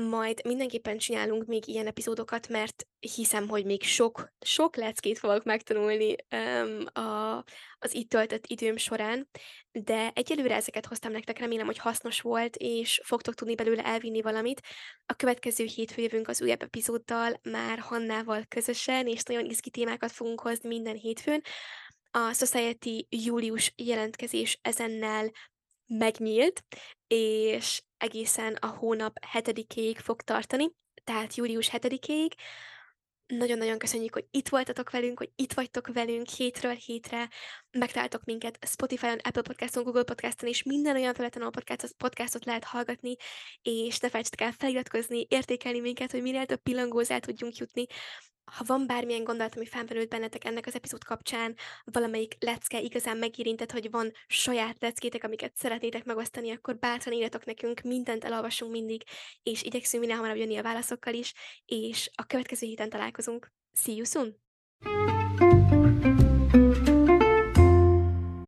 majd 0.00 0.40
mindenképpen 0.44 0.98
csinálunk 0.98 1.46
még 1.46 1.68
ilyen 1.68 1.86
epizódokat, 1.86 2.48
mert 2.48 2.86
hiszem, 3.00 3.48
hogy 3.48 3.64
még 3.64 3.82
sok, 3.82 4.32
sok 4.40 4.76
leckét 4.76 5.18
fogok 5.18 5.44
megtanulni 5.44 6.16
um, 6.30 7.04
a, 7.04 7.44
az 7.78 7.94
itt 7.94 8.08
töltött 8.08 8.46
időm 8.46 8.76
során, 8.76 9.28
de 9.72 10.10
egyelőre 10.14 10.54
ezeket 10.54 10.86
hoztam 10.86 11.12
nektek, 11.12 11.38
remélem, 11.38 11.66
hogy 11.66 11.78
hasznos 11.78 12.20
volt, 12.20 12.56
és 12.56 13.00
fogtok 13.04 13.34
tudni 13.34 13.54
belőle 13.54 13.84
elvinni 13.84 14.22
valamit. 14.22 14.60
A 15.06 15.14
következő 15.14 15.64
hétfő 15.64 16.02
jövünk 16.02 16.28
az 16.28 16.42
újabb 16.42 16.62
epizóddal, 16.62 17.40
már 17.42 17.78
Hannával 17.78 18.44
közösen, 18.48 19.06
és 19.06 19.22
nagyon 19.22 19.44
izgi 19.44 19.70
témákat 19.70 20.12
fogunk 20.12 20.40
hozni 20.40 20.68
minden 20.68 20.96
hétfőn. 20.96 21.42
A 22.10 22.32
Society 22.32 23.06
július 23.08 23.72
jelentkezés 23.76 24.58
ezennel 24.62 25.30
megnyílt, 25.86 26.64
és 27.06 27.82
egészen 28.02 28.54
a 28.54 28.66
hónap 28.66 29.16
7-ig 29.32 29.96
fog 30.02 30.22
tartani, 30.22 30.70
tehát 31.04 31.34
július 31.34 31.70
7-ig. 31.72 32.32
Nagyon-nagyon 33.26 33.78
köszönjük, 33.78 34.14
hogy 34.14 34.26
itt 34.30 34.48
voltatok 34.48 34.90
velünk, 34.90 35.18
hogy 35.18 35.30
itt 35.36 35.52
vagytok 35.52 35.92
velünk 35.92 36.28
hétről 36.28 36.72
hétre. 36.72 37.28
Megtaláltok 37.70 38.24
minket 38.24 38.58
Spotify-on, 38.66 39.18
Apple 39.18 39.42
Podcaston, 39.42 39.82
Google 39.84 40.02
Podcaston, 40.02 40.48
és 40.48 40.62
minden 40.62 40.96
olyan 40.96 41.14
felületen, 41.14 41.42
ahol 41.42 41.52
podcastot 41.96 42.44
lehet 42.44 42.64
hallgatni, 42.64 43.16
és 43.62 43.98
ne 43.98 44.08
felejtsetek 44.08 44.46
el 44.46 44.52
feliratkozni, 44.52 45.26
értékelni 45.28 45.80
minket, 45.80 46.10
hogy 46.10 46.22
minél 46.22 46.46
több 46.46 46.62
pillangózá 46.62 47.18
tudjunk 47.18 47.56
jutni. 47.56 47.86
Ha 48.44 48.64
van 48.66 48.86
bármilyen 48.86 49.24
gondolat, 49.24 49.56
ami 49.56 49.66
felmerült 49.66 50.08
bennetek 50.08 50.44
ennek 50.44 50.66
az 50.66 50.74
epizód 50.74 51.04
kapcsán, 51.04 51.56
valamelyik 51.84 52.36
lecke 52.38 52.80
igazán 52.80 53.16
megérintett, 53.16 53.70
hogy 53.72 53.90
van 53.90 54.12
saját 54.26 54.76
leckétek, 54.80 55.24
amiket 55.24 55.56
szeretnétek 55.56 56.04
megosztani, 56.04 56.50
akkor 56.50 56.78
bátran 56.78 57.14
írjatok 57.14 57.44
nekünk, 57.44 57.80
mindent 57.80 58.24
elolvasunk 58.24 58.72
mindig, 58.72 59.02
és 59.42 59.62
igyekszünk 59.62 60.02
minél 60.02 60.16
hamarabb 60.18 60.38
jönni 60.38 60.56
a 60.56 60.62
válaszokkal 60.62 61.14
is, 61.14 61.32
és 61.64 62.10
a 62.14 62.26
következő 62.26 62.66
héten 62.66 62.90
találkozunk. 62.90 63.52
See 63.72 63.94
you 63.94 64.04
soon! 64.04 65.21